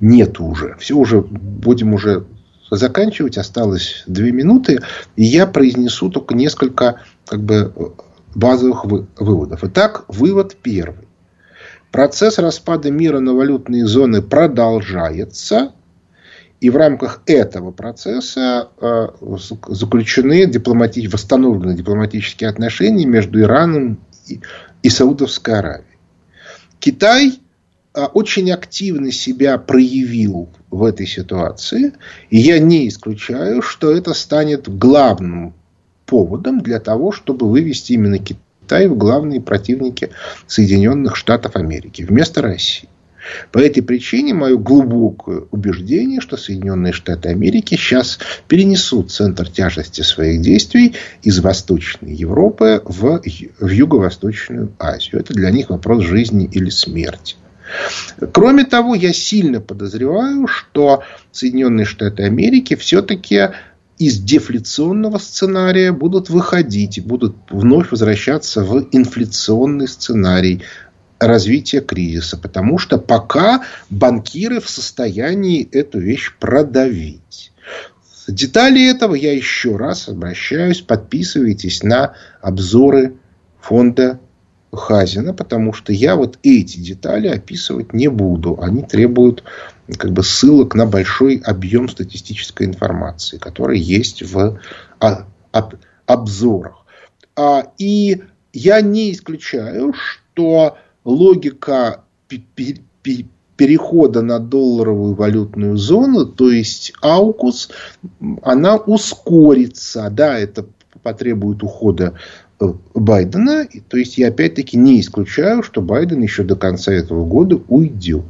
Нет 0.00 0.38
уже. 0.40 0.76
Все 0.78 0.94
уже 0.94 1.22
будем 1.22 1.94
уже 1.94 2.26
заканчивать. 2.70 3.38
Осталось 3.38 4.04
две 4.06 4.30
минуты. 4.32 4.80
И 5.16 5.24
я 5.24 5.46
произнесу 5.46 6.10
только 6.10 6.34
несколько 6.34 7.00
как 7.26 7.42
бы, 7.42 7.72
базовых 8.34 8.84
выводов. 8.84 9.64
Итак, 9.64 10.04
вывод 10.08 10.56
первый. 10.60 11.08
Процесс 11.92 12.38
распада 12.38 12.90
мира 12.90 13.20
на 13.20 13.32
валютные 13.32 13.86
зоны 13.86 14.20
продолжается. 14.20 15.72
И 16.66 16.70
в 16.70 16.76
рамках 16.76 17.22
этого 17.26 17.70
процесса 17.70 18.70
э, 18.80 19.06
заключены 19.68 20.46
дипломати... 20.46 21.06
восстановлены 21.06 21.76
дипломатические 21.76 22.50
отношения 22.50 23.06
между 23.06 23.40
Ираном 23.40 24.00
и, 24.26 24.40
и 24.82 24.88
Саудовской 24.90 25.60
Аравией. 25.60 25.96
Китай 26.80 27.38
э, 27.94 28.02
очень 28.14 28.50
активно 28.50 29.12
себя 29.12 29.58
проявил 29.58 30.48
в 30.68 30.82
этой 30.82 31.06
ситуации. 31.06 31.92
И 32.30 32.38
я 32.38 32.58
не 32.58 32.88
исключаю, 32.88 33.62
что 33.62 33.92
это 33.92 34.12
станет 34.12 34.68
главным 34.68 35.54
поводом 36.04 36.62
для 36.62 36.80
того, 36.80 37.12
чтобы 37.12 37.48
вывести 37.48 37.92
именно 37.92 38.18
Китай 38.18 38.88
в 38.88 38.96
главные 38.96 39.40
противники 39.40 40.10
Соединенных 40.48 41.14
Штатов 41.14 41.54
Америки 41.54 42.02
вместо 42.02 42.42
России. 42.42 42.88
По 43.52 43.58
этой 43.58 43.82
причине 43.82 44.34
мое 44.34 44.56
глубокое 44.56 45.42
убеждение, 45.50 46.20
что 46.20 46.36
Соединенные 46.36 46.92
Штаты 46.92 47.28
Америки 47.28 47.76
сейчас 47.76 48.18
перенесут 48.48 49.10
центр 49.10 49.48
тяжести 49.48 50.02
своих 50.02 50.40
действий 50.40 50.94
из 51.22 51.40
Восточной 51.40 52.14
Европы 52.14 52.82
в, 52.84 53.22
в 53.60 53.68
Юго-Восточную 53.68 54.72
Азию. 54.78 55.20
Это 55.20 55.34
для 55.34 55.50
них 55.50 55.70
вопрос 55.70 56.04
жизни 56.04 56.48
или 56.50 56.70
смерти. 56.70 57.36
Кроме 58.32 58.64
того, 58.64 58.94
я 58.94 59.12
сильно 59.12 59.60
подозреваю, 59.60 60.46
что 60.46 61.02
Соединенные 61.32 61.84
Штаты 61.84 62.22
Америки 62.22 62.76
все-таки 62.76 63.48
из 63.98 64.18
дефляционного 64.18 65.18
сценария 65.18 65.90
будут 65.90 66.28
выходить 66.28 66.98
и 66.98 67.00
будут 67.00 67.34
вновь 67.50 67.90
возвращаться 67.90 68.62
в 68.62 68.88
инфляционный 68.92 69.88
сценарий 69.88 70.62
развития 71.18 71.80
кризиса, 71.80 72.36
потому 72.36 72.78
что 72.78 72.98
пока 72.98 73.64
банкиры 73.90 74.60
в 74.60 74.68
состоянии 74.68 75.68
эту 75.72 75.98
вещь 75.98 76.32
продавить. 76.38 77.52
Детали 78.28 78.90
этого 78.90 79.14
я 79.14 79.32
еще 79.32 79.76
раз 79.76 80.08
обращаюсь. 80.08 80.80
Подписывайтесь 80.80 81.82
на 81.82 82.14
обзоры 82.40 83.14
фонда 83.60 84.18
Хазина, 84.72 85.32
потому 85.32 85.72
что 85.72 85.92
я 85.92 86.16
вот 86.16 86.38
эти 86.42 86.78
детали 86.78 87.28
описывать 87.28 87.92
не 87.92 88.08
буду. 88.08 88.60
Они 88.60 88.82
требуют 88.82 89.44
как 89.96 90.12
бы 90.12 90.22
ссылок 90.22 90.74
на 90.74 90.86
большой 90.86 91.36
объем 91.36 91.88
статистической 91.88 92.66
информации, 92.66 93.38
которая 93.38 93.76
есть 93.76 94.22
в 94.22 94.60
обзорах. 96.06 96.84
А, 97.36 97.72
и 97.78 98.22
я 98.52 98.80
не 98.80 99.12
исключаю, 99.12 99.92
что 99.94 100.78
логика 101.06 102.02
перехода 103.56 104.20
на 104.20 104.38
долларовую 104.38 105.14
валютную 105.14 105.76
зону, 105.78 106.26
то 106.26 106.50
есть 106.50 106.92
аукус, 107.00 107.70
она 108.42 108.76
ускорится. 108.76 110.10
Да, 110.10 110.38
это 110.38 110.66
потребует 111.02 111.62
ухода 111.62 112.14
э, 112.60 112.66
Байдена. 112.94 113.66
То 113.88 113.96
есть 113.96 114.18
я 114.18 114.28
опять-таки 114.28 114.76
не 114.76 115.00
исключаю, 115.00 115.62
что 115.62 115.80
Байден 115.80 116.20
еще 116.20 116.42
до 116.42 116.56
конца 116.56 116.92
этого 116.92 117.24
года 117.24 117.60
уйдет. 117.68 118.24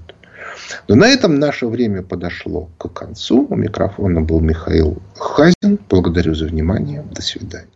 Но 0.88 0.94
на 0.94 1.08
этом 1.08 1.38
наше 1.38 1.66
время 1.66 2.02
подошло 2.02 2.68
к 2.78 2.88
концу. 2.88 3.46
У 3.48 3.56
микрофона 3.56 4.20
был 4.20 4.40
Михаил 4.40 4.98
Хазин. 5.16 5.78
Благодарю 5.88 6.34
за 6.34 6.46
внимание. 6.46 7.04
До 7.12 7.22
свидания. 7.22 7.75